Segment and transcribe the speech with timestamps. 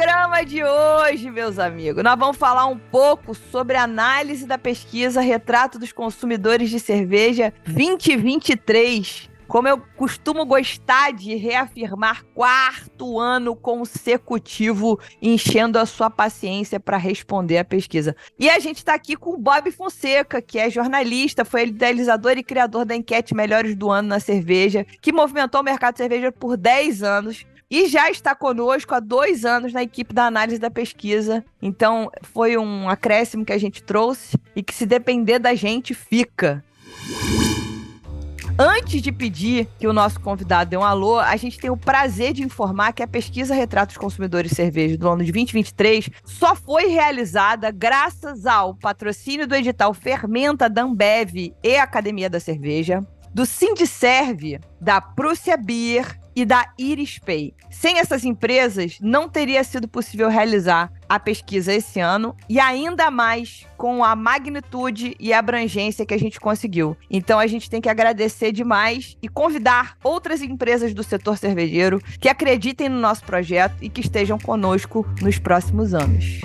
[0.00, 5.20] programa de hoje, meus amigos, nós vamos falar um pouco sobre a análise da pesquisa
[5.20, 14.98] Retrato dos Consumidores de Cerveja 2023 como eu costumo gostar de reafirmar, quarto ano consecutivo
[15.20, 18.14] enchendo a sua paciência para responder a pesquisa.
[18.38, 22.44] E a gente está aqui com o Bob Fonseca, que é jornalista, foi idealizador e
[22.44, 26.56] criador da enquete Melhores do Ano na Cerveja, que movimentou o mercado de cerveja por
[26.56, 31.44] 10 anos e já está conosco há dois anos na equipe da análise da pesquisa.
[31.62, 36.64] Então, foi um acréscimo que a gente trouxe e que, se depender da gente, fica.
[38.58, 42.34] Antes de pedir que o nosso convidado dê um alô, a gente tem o prazer
[42.34, 47.70] de informar que a pesquisa Retratos Consumidores Cerveja do ano de 2023 só foi realizada
[47.70, 55.00] graças ao patrocínio do edital Fermenta da Ambev e Academia da Cerveja, do Sindicerve, da
[55.00, 57.52] Prússia Beer e da IrisPay.
[57.70, 63.66] Sem essas empresas, não teria sido possível realizar a pesquisa esse ano e ainda mais
[63.76, 66.96] com a magnitude e abrangência que a gente conseguiu.
[67.10, 72.28] Então a gente tem que agradecer demais e convidar outras empresas do setor cervejeiro que
[72.28, 76.40] acreditem no nosso projeto e que estejam conosco nos próximos anos.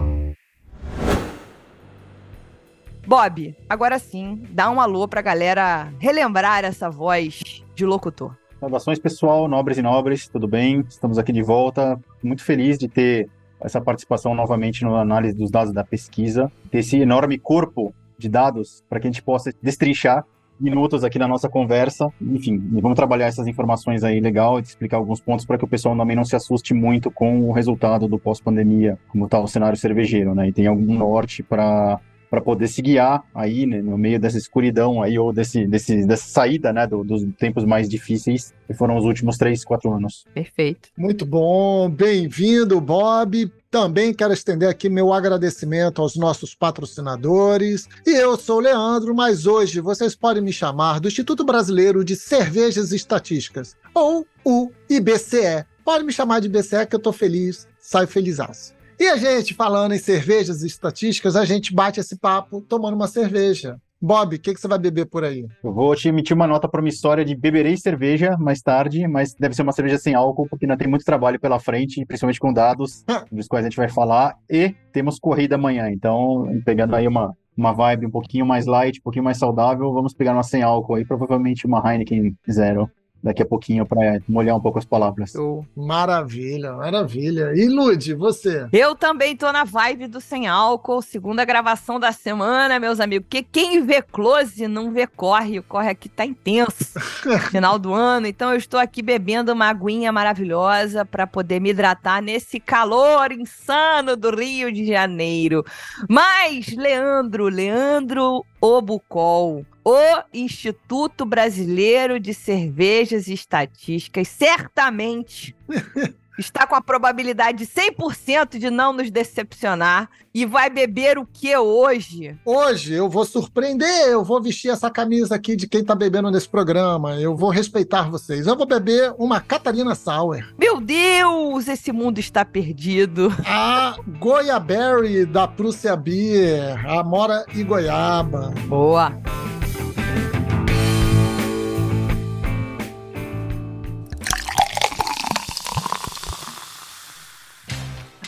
[3.07, 8.35] Bob, agora sim, dá um alô pra galera relembrar essa voz de locutor.
[8.65, 10.83] Saudações, pessoal, nobres e nobres, tudo bem?
[10.89, 11.99] Estamos aqui de volta.
[12.23, 13.29] Muito feliz de ter
[13.61, 18.83] essa participação novamente na análise dos dados da pesquisa, ter esse enorme corpo de dados
[18.89, 20.25] para que a gente possa destrinchar
[20.59, 22.11] minutos aqui na nossa conversa.
[22.19, 25.95] Enfim, vamos trabalhar essas informações aí legal e explicar alguns pontos para que o pessoal
[25.95, 30.33] também não se assuste muito com o resultado do pós-pandemia, como está o cenário cervejeiro,
[30.33, 30.47] né?
[30.47, 31.99] E tem algum norte para
[32.29, 36.27] para poder se guiar aí né, no meio dessa escuridão aí ou desse, desse dessa
[36.27, 40.89] saída né do, dos tempos mais difíceis que foram os últimos três quatro anos perfeito
[40.97, 47.89] muito bom bem-vindo Bob também quero estender aqui meu agradecimento aos nossos patrocinadores.
[48.07, 52.15] E eu sou o Leandro, mas hoje vocês podem me chamar do Instituto Brasileiro de
[52.15, 55.65] Cervejas e Estatísticas, ou o IBCE.
[55.83, 58.74] Pode me chamar de IBCE que eu tô feliz, saio felizaço.
[58.99, 63.07] E a gente, falando em cervejas e estatísticas, a gente bate esse papo tomando uma
[63.07, 63.77] cerveja.
[64.01, 65.45] Bob, o que, que, você vai beber por aí?
[65.63, 69.63] Eu vou te emitir uma nota promissória de beberei cerveja mais tarde, mas deve ser
[69.63, 73.47] uma cerveja sem álcool, porque ainda tem muito trabalho pela frente, principalmente com dados, dos
[73.47, 75.89] quais a gente vai falar, e temos corrida amanhã.
[75.89, 80.13] Então, pegando aí uma, uma vibe um pouquinho mais light, um pouquinho mais saudável, vamos
[80.13, 82.89] pegar uma sem álcool aí, provavelmente uma Heineken Zero
[83.25, 85.33] daqui a pouquinho para molhar um pouco as palavras.
[85.33, 87.53] Oh, maravilha, maravilha.
[87.55, 88.67] E Lud, você?
[88.71, 93.25] Eu também tô na vibe do sem álcool, segunda gravação da semana, meus amigos.
[93.27, 96.99] Que quem vê close não vê corre, o corre aqui tá intenso.
[97.49, 102.21] Final do ano, então eu estou aqui bebendo uma aguinha maravilhosa para poder me hidratar
[102.21, 105.65] nesse calor insano do Rio de Janeiro.
[106.07, 115.55] Mas Leandro, Leandro Obucol, o Instituto Brasileiro de Cervejas e Estatísticas certamente
[116.37, 121.55] está com a probabilidade de 100% de não nos decepcionar e vai beber o que
[121.57, 122.37] hoje?
[122.45, 126.49] Hoje eu vou surpreender, eu vou vestir essa camisa aqui de quem está bebendo nesse
[126.49, 128.47] programa, eu vou respeitar vocês.
[128.47, 130.53] Eu vou beber uma Catarina Sauer.
[130.57, 133.33] Meu Deus, esse mundo está perdido.
[133.45, 138.53] A Goiaberry da Prússia Beer, Amora e Goiaba.
[138.67, 139.13] Boa.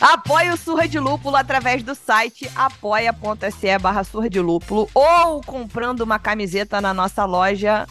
[0.00, 6.02] Apoie o Surra de Lúpulo através do site apoia.se barra Surra de Lúpulo ou comprando
[6.02, 7.84] uma camiseta na nossa loja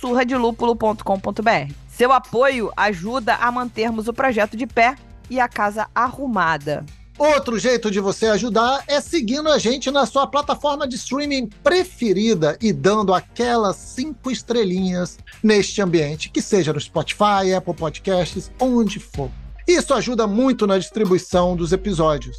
[0.00, 1.72] surradelupulo.com.br.
[1.88, 4.96] Seu apoio ajuda a mantermos o projeto de pé
[5.30, 6.84] e a casa arrumada.
[7.16, 12.56] Outro jeito de você ajudar é seguindo a gente na sua plataforma de streaming preferida
[12.60, 19.30] e dando aquelas cinco estrelinhas neste ambiente, que seja no Spotify, Apple Podcasts, onde for.
[19.66, 22.38] Isso ajuda muito na distribuição dos episódios.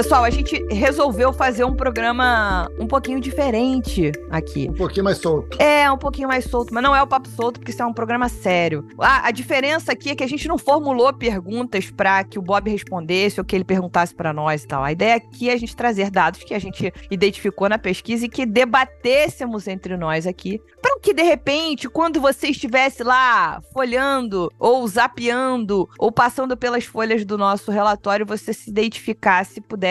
[0.00, 4.66] Pessoal, a gente resolveu fazer um programa um pouquinho diferente aqui.
[4.70, 5.60] Um pouquinho mais solto.
[5.60, 7.92] É, um pouquinho mais solto, mas não é o papo solto, porque isso é um
[7.92, 8.82] programa sério.
[8.98, 12.70] A, a diferença aqui é que a gente não formulou perguntas para que o Bob
[12.70, 14.82] respondesse ou que ele perguntasse para nós e tal.
[14.82, 18.28] A ideia aqui é a gente trazer dados que a gente identificou na pesquisa e
[18.30, 24.88] que debatêssemos entre nós aqui, para que de repente, quando você estivesse lá folhando ou
[24.88, 29.89] zapeando ou passando pelas folhas do nosso relatório, você se identificasse, pudesse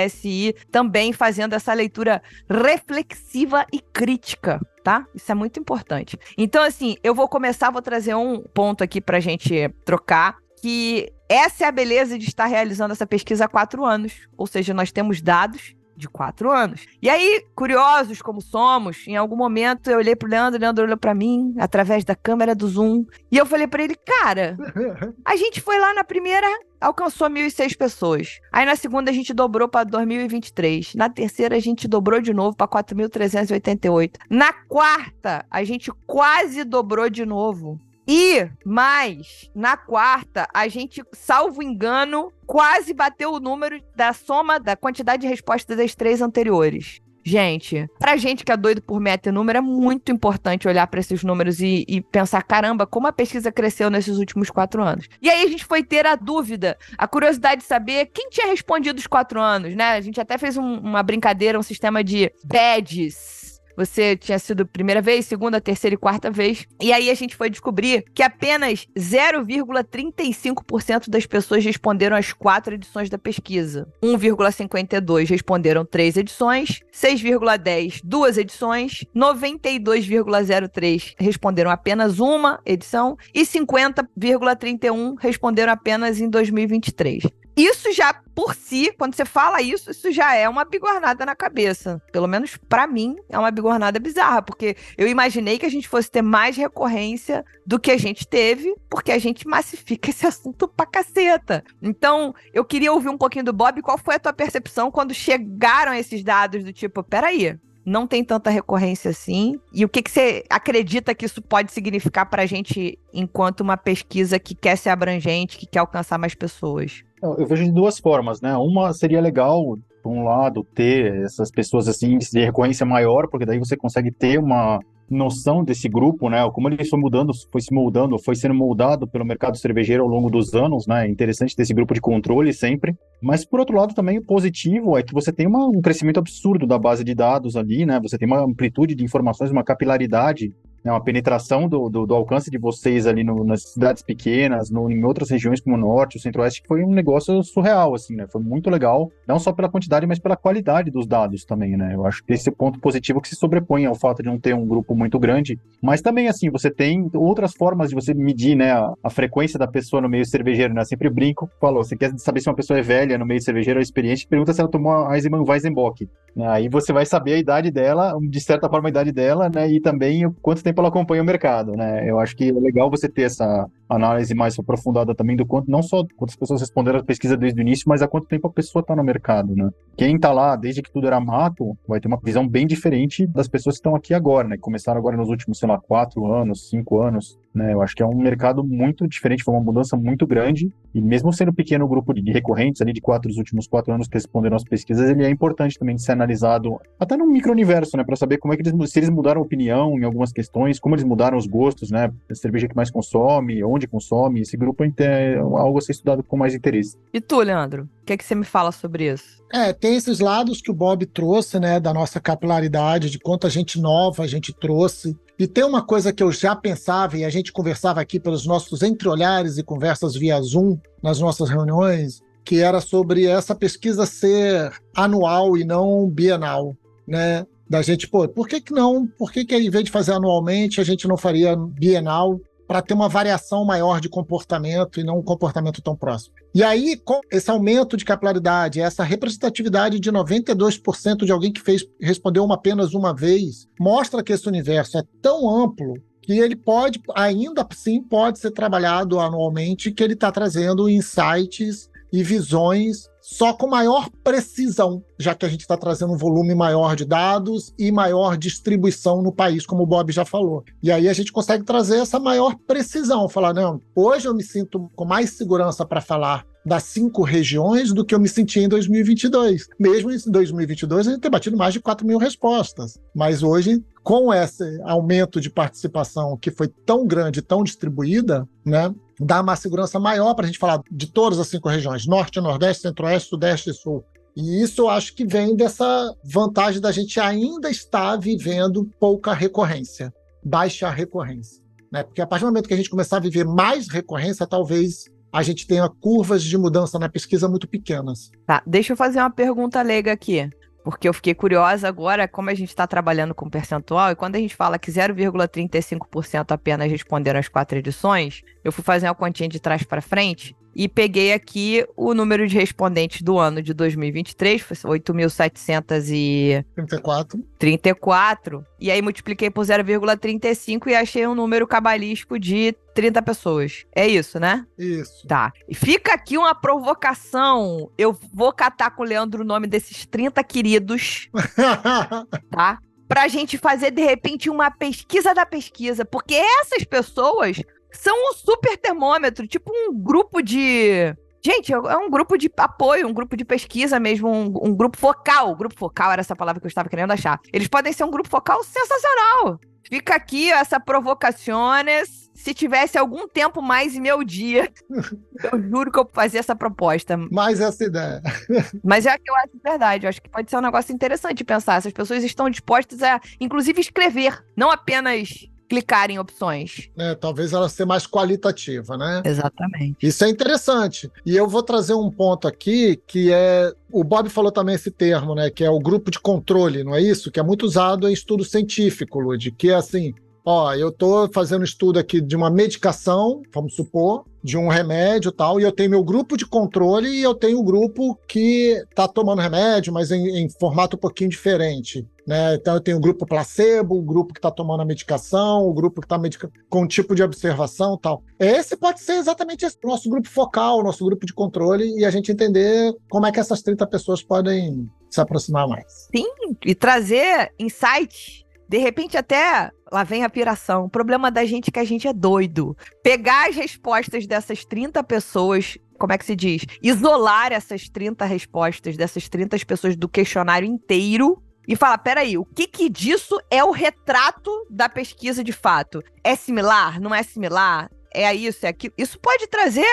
[0.72, 5.06] também fazendo essa leitura reflexiva e crítica tá?
[5.14, 6.18] Isso é muito importante.
[6.38, 11.66] Então, assim, eu vou começar, vou trazer um ponto aqui pra gente trocar, que essa
[11.66, 14.28] é a beleza de estar realizando essa pesquisa há quatro anos.
[14.36, 16.88] Ou seja, nós temos dados de quatro anos.
[17.02, 20.98] E aí, curiosos como somos, em algum momento eu olhei pro Leandro, o Leandro olhou
[20.98, 24.58] para mim através da câmera do Zoom, e eu falei para ele, cara,
[25.26, 26.48] a gente foi lá na primeira,
[26.80, 28.40] alcançou 1.006 pessoas.
[28.52, 30.96] Aí na segunda a gente dobrou para 2023.
[30.96, 34.16] Na terceira a gente dobrou de novo para 4.388.
[34.30, 37.80] Na quarta a gente quase dobrou de novo.
[38.12, 44.76] E mais, na quarta, a gente, salvo engano, quase bateu o número da soma da
[44.76, 47.02] quantidade de respostas das três anteriores.
[47.24, 51.00] Gente, pra gente que é doido por meta e número, é muito importante olhar para
[51.00, 55.08] esses números e, e, pensar: caramba, como a pesquisa cresceu nesses últimos quatro anos.
[55.22, 58.98] E aí a gente foi ter a dúvida, a curiosidade de saber quem tinha respondido
[58.98, 59.92] os quatro anos, né?
[59.92, 63.39] A gente até fez um, uma brincadeira, um sistema de badges
[63.80, 66.68] você tinha sido primeira vez, segunda, terceira e quarta vez.
[66.82, 73.10] E aí a gente foi descobrir que apenas 0,35% das pessoas responderam as quatro edições
[73.10, 73.88] da pesquisa.
[74.04, 85.72] 1,52 responderam três edições, 6,10 duas edições, 92,03 responderam apenas uma edição e 50,31 responderam
[85.72, 87.24] apenas em 2023.
[87.60, 92.02] Isso já por si, quando você fala isso, isso já é uma bigornada na cabeça.
[92.10, 96.10] Pelo menos para mim é uma bigornada bizarra, porque eu imaginei que a gente fosse
[96.10, 100.86] ter mais recorrência do que a gente teve, porque a gente massifica esse assunto pra
[100.86, 101.62] caceta.
[101.82, 105.94] Então, eu queria ouvir um pouquinho do Bob, qual foi a tua percepção quando chegaram
[105.94, 107.60] esses dados do tipo, peraí,
[107.90, 109.60] não tem tanta recorrência assim.
[109.74, 113.76] E o que, que você acredita que isso pode significar para a gente enquanto uma
[113.76, 117.04] pesquisa que quer ser abrangente, que quer alcançar mais pessoas?
[117.22, 118.56] Eu vejo de duas formas, né?
[118.56, 119.60] Uma seria legal,
[120.04, 124.40] por um lado, ter essas pessoas assim de recorrência maior, porque daí você consegue ter
[124.40, 126.50] uma noção desse grupo, né?
[126.52, 130.30] Como ele foi mudando, foi se moldando, foi sendo moldado pelo mercado cervejeiro ao longo
[130.30, 131.06] dos anos, né?
[131.06, 132.96] É interessante ter esse grupo de controle sempre.
[133.22, 136.66] Mas por outro lado também o positivo é que você tem uma, um crescimento absurdo
[136.66, 138.00] da base de dados ali, né?
[138.02, 140.54] Você tem uma amplitude de informações, uma capilaridade
[140.84, 144.90] né, uma penetração do, do, do, alcance de vocês ali no, nas cidades pequenas, no,
[144.90, 148.26] em outras regiões como o Norte, o Centro-Oeste, que foi um negócio surreal, assim, né?
[148.28, 151.94] Foi muito legal, não só pela quantidade, mas pela qualidade dos dados também, né?
[151.96, 154.40] Eu acho que esse é o ponto positivo que se sobrepõe ao fato de não
[154.40, 158.56] ter um grupo muito grande, mas também, assim, você tem outras formas de você medir,
[158.56, 160.82] né, a, a frequência da pessoa no meio cervejeiro, né?
[160.82, 163.80] Eu sempre brinco, falou, você quer saber se uma pessoa é velha no meio cervejeiro
[163.80, 166.08] ou experiente, pergunta se ela tomou a Eisenbahn Weizenbock.
[166.48, 169.70] Aí você vai saber a idade dela, de certa forma a idade dela, né?
[169.70, 172.10] E também o quanto tempo ela acompanha o mercado, né?
[172.10, 175.82] Eu acho que é legal você ter essa análise mais aprofundada também do quanto, não
[175.82, 178.82] só quantas pessoas responderam a pesquisa desde o início, mas há quanto tempo a pessoa
[178.82, 179.70] está no mercado, né?
[179.98, 183.48] Quem está lá desde que tudo era mato vai ter uma visão bem diferente das
[183.48, 184.58] pessoas que estão aqui agora, né?
[184.60, 187.74] Começaram agora nos últimos, sei lá, quatro anos, cinco anos, né?
[187.74, 191.34] Eu acho que é um mercado muito diferente, foi uma mudança muito grande e mesmo
[191.34, 194.56] sendo pequeno o grupo de recorrentes ali de quatro dos últimos quatro anos que responderam
[194.56, 198.04] às pesquisas, ele é importante também de ser analisado até no micro-universo, né?
[198.04, 201.06] Para saber como é que eles, se eles mudaram opinião em algumas questões, como eles
[201.06, 202.12] mudaram os gostos, né?
[202.30, 206.38] A cerveja que mais consome, onde consome, esse grupo é algo a ser estudado com
[206.38, 206.98] mais interesse.
[207.14, 207.90] E tu, Leandro?
[208.02, 209.40] O que, é que você me fala sobre isso?
[209.52, 213.80] É, tem esses lados que o Bob trouxe, né, da nossa capilaridade, de quanta gente
[213.80, 215.18] nova a gente trouxe.
[215.38, 218.82] E tem uma coisa que eu já pensava, e a gente conversava aqui pelos nossos
[218.84, 225.56] entreolhares e conversas via Zoom nas nossas reuniões, que era sobre essa pesquisa ser anual
[225.58, 226.76] e não bienal,
[227.08, 227.46] né?
[227.70, 229.06] Da gente, pô, por que, que não?
[229.06, 232.40] Por que, que em vez de fazer anualmente, a gente não faria bienal?
[232.70, 236.36] para ter uma variação maior de comportamento e não um comportamento tão próximo.
[236.54, 241.84] E aí, com esse aumento de capilaridade, essa representatividade de 92% de alguém que fez
[242.00, 247.02] respondeu uma apenas uma vez, mostra que esse universo é tão amplo que ele pode,
[247.16, 253.68] ainda assim, pode ser trabalhado anualmente, que ele está trazendo insights e visões só com
[253.68, 258.36] maior precisão, já que a gente está trazendo um volume maior de dados e maior
[258.36, 260.64] distribuição no país, como o Bob já falou.
[260.82, 264.90] E aí a gente consegue trazer essa maior precisão, falar, não, hoje eu me sinto
[264.96, 269.68] com mais segurança para falar das cinco regiões do que eu me senti em 2022.
[269.80, 273.00] Mesmo em 2022, a gente tem batido mais de 4 mil respostas.
[273.16, 279.42] Mas hoje, com esse aumento de participação que foi tão grande, tão distribuída, né, dá
[279.42, 283.30] uma segurança maior para a gente falar de todas as cinco regiões: Norte, Nordeste, Centro-Oeste,
[283.30, 284.04] Sudeste e Sul.
[284.36, 290.14] E isso eu acho que vem dessa vantagem da gente ainda estar vivendo pouca recorrência,
[290.44, 291.62] baixa recorrência.
[291.92, 292.04] Né?
[292.04, 295.44] Porque a partir do momento que a gente começar a viver mais recorrência, talvez a
[295.44, 298.32] gente tenha curvas de mudança na pesquisa muito pequenas.
[298.46, 300.50] Tá, deixa eu fazer uma pergunta leiga aqui.
[300.84, 304.40] Porque eu fiquei curiosa agora, como a gente está trabalhando com percentual, e quando a
[304.40, 309.60] gente fala que 0,35% apenas responderam as quatro edições, eu fui fazer uma continha de
[309.60, 315.00] trás para frente e peguei aqui o número de respondentes do ano de 2023, foi
[315.00, 317.44] 8.734.
[317.58, 318.66] 34.
[318.80, 323.86] E aí multipliquei por 0,35 e achei um número cabalístico de 30 pessoas.
[323.96, 324.66] É isso, né?
[324.78, 325.28] Isso.
[325.28, 325.52] Tá.
[325.68, 327.92] E fica aqui uma provocação.
[327.98, 331.30] Eu vou catar com o Leandro o nome desses 30 queridos,
[332.52, 332.80] tá?
[333.08, 336.06] Pra gente fazer, de repente, uma pesquisa da pesquisa.
[336.06, 337.60] Porque essas pessoas
[337.92, 341.16] são um super termômetro, tipo um grupo de.
[341.42, 345.56] Gente, é um grupo de apoio, um grupo de pesquisa mesmo, um, um grupo focal.
[345.56, 347.40] Grupo focal era essa palavra que eu estava querendo achar.
[347.54, 349.60] Eles podem ser um grupo focal sensacional.
[349.90, 352.30] Fica aqui essa provocações.
[352.36, 354.72] Se tivesse algum tempo mais em meu dia,
[355.52, 357.18] eu juro que eu fazia essa proposta.
[357.18, 358.22] Mais essa ideia.
[358.84, 360.06] Mas é que eu acho verdade.
[360.06, 361.76] Eu acho que pode ser um negócio interessante pensar.
[361.76, 366.90] Essas pessoas estão dispostas a, inclusive, escrever, não apenas clicar em opções.
[366.98, 369.22] É, talvez ela seja mais qualitativa, né?
[369.24, 369.96] Exatamente.
[370.02, 371.10] Isso é interessante.
[371.26, 373.72] E eu vou trazer um ponto aqui que é.
[373.92, 375.50] O Bob falou também esse termo, né?
[375.50, 377.32] Que é o grupo de controle, não é isso?
[377.32, 380.14] Que é muito usado em estudo científico, Lud, que é assim.
[380.44, 385.60] Ó, eu estou fazendo estudo aqui de uma medicação, vamos supor, de um remédio tal,
[385.60, 389.08] e eu tenho meu grupo de controle e eu tenho o um grupo que está
[389.08, 392.08] tomando remédio, mas em, em, formato um pouquinho diferente.
[392.30, 392.54] Né?
[392.54, 396.00] Então eu tenho o grupo placebo, o grupo que está tomando a medicação, o grupo
[396.00, 396.48] que está medica...
[396.70, 398.22] com tipo de observação tal.
[398.38, 402.32] Esse pode ser exatamente esse nosso grupo focal, nosso grupo de controle, e a gente
[402.32, 406.08] entender como é que essas 30 pessoas podem se aproximar mais.
[406.16, 406.28] Sim,
[406.64, 410.86] e trazer insights de repente, até lá vem a piração.
[410.86, 412.78] O problema da gente é que a gente é doido.
[413.02, 416.68] Pegar as respostas dessas 30 pessoas, como é que se diz?
[416.80, 422.66] Isolar essas 30 respostas dessas 30 pessoas do questionário inteiro e falar: peraí, o que,
[422.66, 426.04] que disso é o retrato da pesquisa de fato?
[426.24, 427.00] É similar?
[427.00, 427.92] Não é similar?
[428.12, 428.96] É isso, é aquilo.
[428.98, 429.86] Isso pode trazer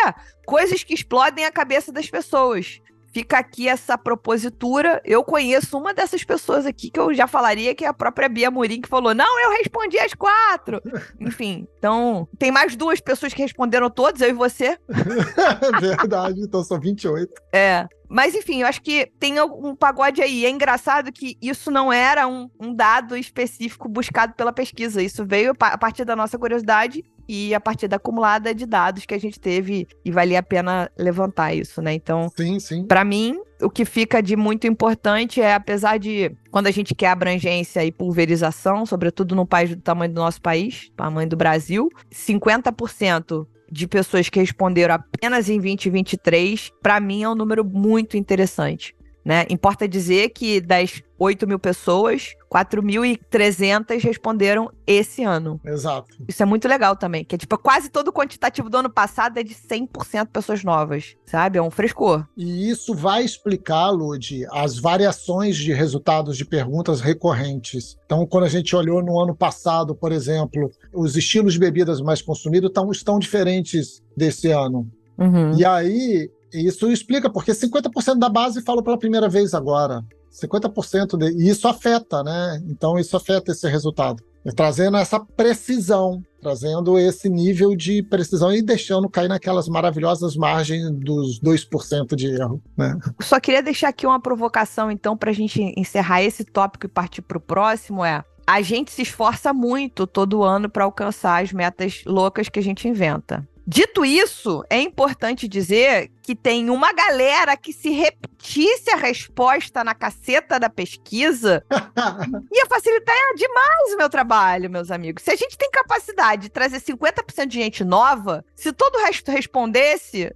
[0.46, 2.80] coisas que explodem a cabeça das pessoas
[3.16, 5.00] fica aqui essa propositura.
[5.02, 8.50] Eu conheço uma dessas pessoas aqui que eu já falaria que é a própria Bia
[8.50, 10.82] Murim, que falou: não, eu respondi as quatro.
[11.18, 14.78] Enfim, então tem mais duas pessoas que responderam todos, eu e você.
[15.80, 17.32] Verdade, então são 28.
[17.54, 17.88] É.
[18.08, 20.44] Mas enfim, eu acho que tem um pagode aí.
[20.44, 25.02] É engraçado que isso não era um, um dado específico buscado pela pesquisa.
[25.02, 29.14] Isso veio a partir da nossa curiosidade e a partir da acumulada de dados que
[29.14, 31.92] a gente teve e valia a pena levantar isso, né?
[31.94, 32.84] Então, sim, sim.
[32.84, 37.08] Para mim, o que fica de muito importante é, apesar de quando a gente quer
[37.08, 43.46] abrangência e pulverização, sobretudo no país do tamanho do nosso país, tamanho do Brasil, 50%
[43.70, 48.94] de pessoas que responderam apenas em 2023, para mim é um número muito interessante.
[49.24, 49.44] Né?
[49.50, 55.60] Importa dizer que das 8 mil pessoas, 4.300 responderam esse ano.
[55.64, 56.16] Exato.
[56.28, 59.38] Isso é muito legal também, que é tipo, quase todo o quantitativo do ano passado
[59.38, 61.58] é de 100% pessoas novas, sabe?
[61.58, 62.26] É um frescor.
[62.36, 67.96] E isso vai explicar, Lud, as variações de resultados de perguntas recorrentes.
[68.04, 72.22] Então, quando a gente olhou no ano passado, por exemplo, os estilos de bebidas mais
[72.22, 74.88] consumidos tão, estão diferentes desse ano.
[75.18, 75.56] Uhum.
[75.56, 80.04] E aí, isso explica, porque 50% da base falou pela primeira vez agora.
[80.40, 82.62] 50% de, e isso afeta, né?
[82.68, 84.22] Então isso afeta esse resultado.
[84.54, 91.40] Trazendo essa precisão, trazendo esse nível de precisão e deixando cair naquelas maravilhosas margens dos
[91.40, 92.62] 2% de erro.
[92.76, 92.96] Né?
[93.20, 97.22] Só queria deixar aqui uma provocação, então, para a gente encerrar esse tópico e partir
[97.22, 102.02] para o próximo: é a gente se esforça muito todo ano para alcançar as metas
[102.06, 103.46] loucas que a gente inventa.
[103.68, 109.92] Dito isso, é importante dizer que tem uma galera que se repetisse a resposta na
[109.92, 111.64] caceta da pesquisa
[112.52, 115.24] ia facilitar demais o meu trabalho, meus amigos.
[115.24, 119.32] Se a gente tem capacidade de trazer 50% de gente nova, se todo o resto
[119.32, 120.32] respondesse,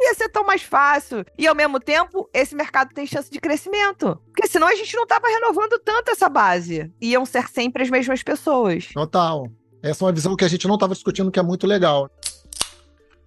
[0.00, 1.22] ia ser tão mais fácil.
[1.36, 4.18] E ao mesmo tempo, esse mercado tem chance de crescimento.
[4.26, 6.90] Porque senão a gente não tava renovando tanto essa base.
[6.98, 8.88] Iam ser sempre as mesmas pessoas.
[8.94, 9.46] Total.
[9.82, 12.10] Essa é uma visão que a gente não estava discutindo, que é muito legal.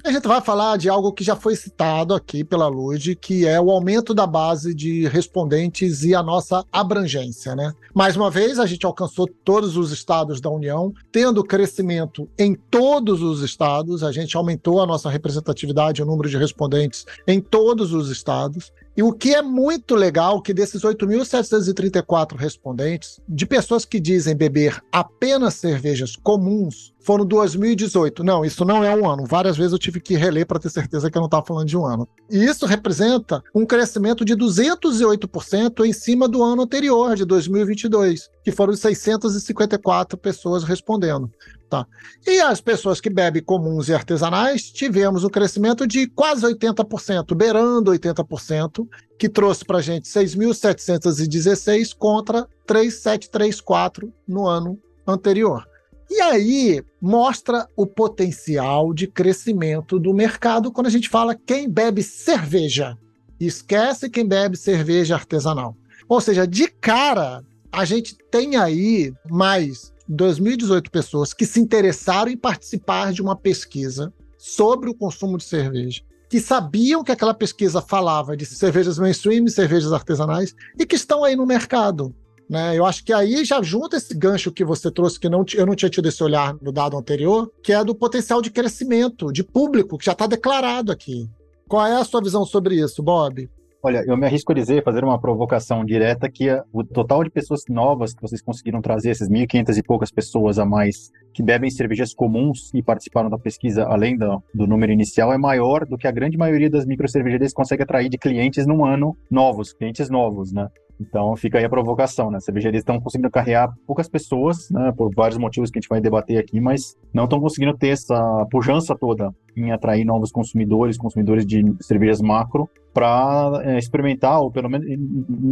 [0.05, 3.59] A gente vai falar de algo que já foi citado aqui pela Lud, que é
[3.61, 7.73] o aumento da base de respondentes e a nossa abrangência, né?
[7.95, 13.21] Mais uma vez, a gente alcançou todos os estados da União, tendo crescimento em todos
[13.21, 18.09] os estados, a gente aumentou a nossa representatividade, o número de respondentes em todos os
[18.09, 18.73] estados.
[18.95, 24.79] E o que é muito legal que desses 8.734 respondentes, de pessoas que dizem beber
[24.91, 28.23] apenas cervejas comuns, foram 2018.
[28.23, 29.25] Não, isso não é um ano.
[29.25, 31.77] Várias vezes eu tive que reler para ter certeza que eu não estava falando de
[31.77, 32.07] um ano.
[32.29, 38.51] E isso representa um crescimento de 208% em cima do ano anterior, de 2022, que
[38.51, 41.31] foram 654 pessoas respondendo.
[41.69, 41.87] Tá?
[42.27, 47.91] E as pessoas que bebem comuns e artesanais, tivemos um crescimento de quase 80%, beirando
[47.91, 55.67] 80%, que trouxe para a gente 6.716 contra 3.734 no ano anterior.
[56.09, 62.03] E aí mostra o potencial de crescimento do mercado quando a gente fala quem bebe
[62.03, 62.95] cerveja.
[63.39, 65.75] Esquece quem bebe cerveja artesanal.
[66.07, 72.37] Ou seja, de cara, a gente tem aí mais 2018 pessoas que se interessaram em
[72.37, 78.37] participar de uma pesquisa sobre o consumo de cerveja, que sabiam que aquela pesquisa falava
[78.37, 82.13] de cervejas mainstream, cervejas artesanais e que estão aí no mercado.
[82.47, 82.77] Né?
[82.77, 85.75] Eu acho que aí já junta esse gancho que você trouxe, que não, eu não
[85.75, 89.97] tinha tido esse olhar no dado anterior, que é do potencial de crescimento, de público,
[89.97, 91.27] que já está declarado aqui.
[91.67, 93.49] Qual é a sua visão sobre isso, Bob?
[93.85, 97.63] Olha, eu me arrisco a dizer, fazer uma provocação direta, que o total de pessoas
[97.67, 102.13] novas que vocês conseguiram trazer, essas 1.500 e poucas pessoas a mais que bebem cervejas
[102.13, 106.11] comuns e participaram da pesquisa, além do, do número inicial, é maior do que a
[106.11, 110.69] grande maioria das microcervejarias consegue atrair de clientes num ano novos, clientes novos, né?
[111.07, 112.37] Então fica aí a provocação, né?
[112.37, 114.91] As cervejarias estão conseguindo carregar poucas pessoas, né?
[114.95, 118.45] Por vários motivos que a gente vai debater aqui, mas não estão conseguindo ter essa
[118.49, 124.69] pujança toda em atrair novos consumidores, consumidores de cervejas macro, para é, experimentar, ou pelo
[124.69, 124.87] menos,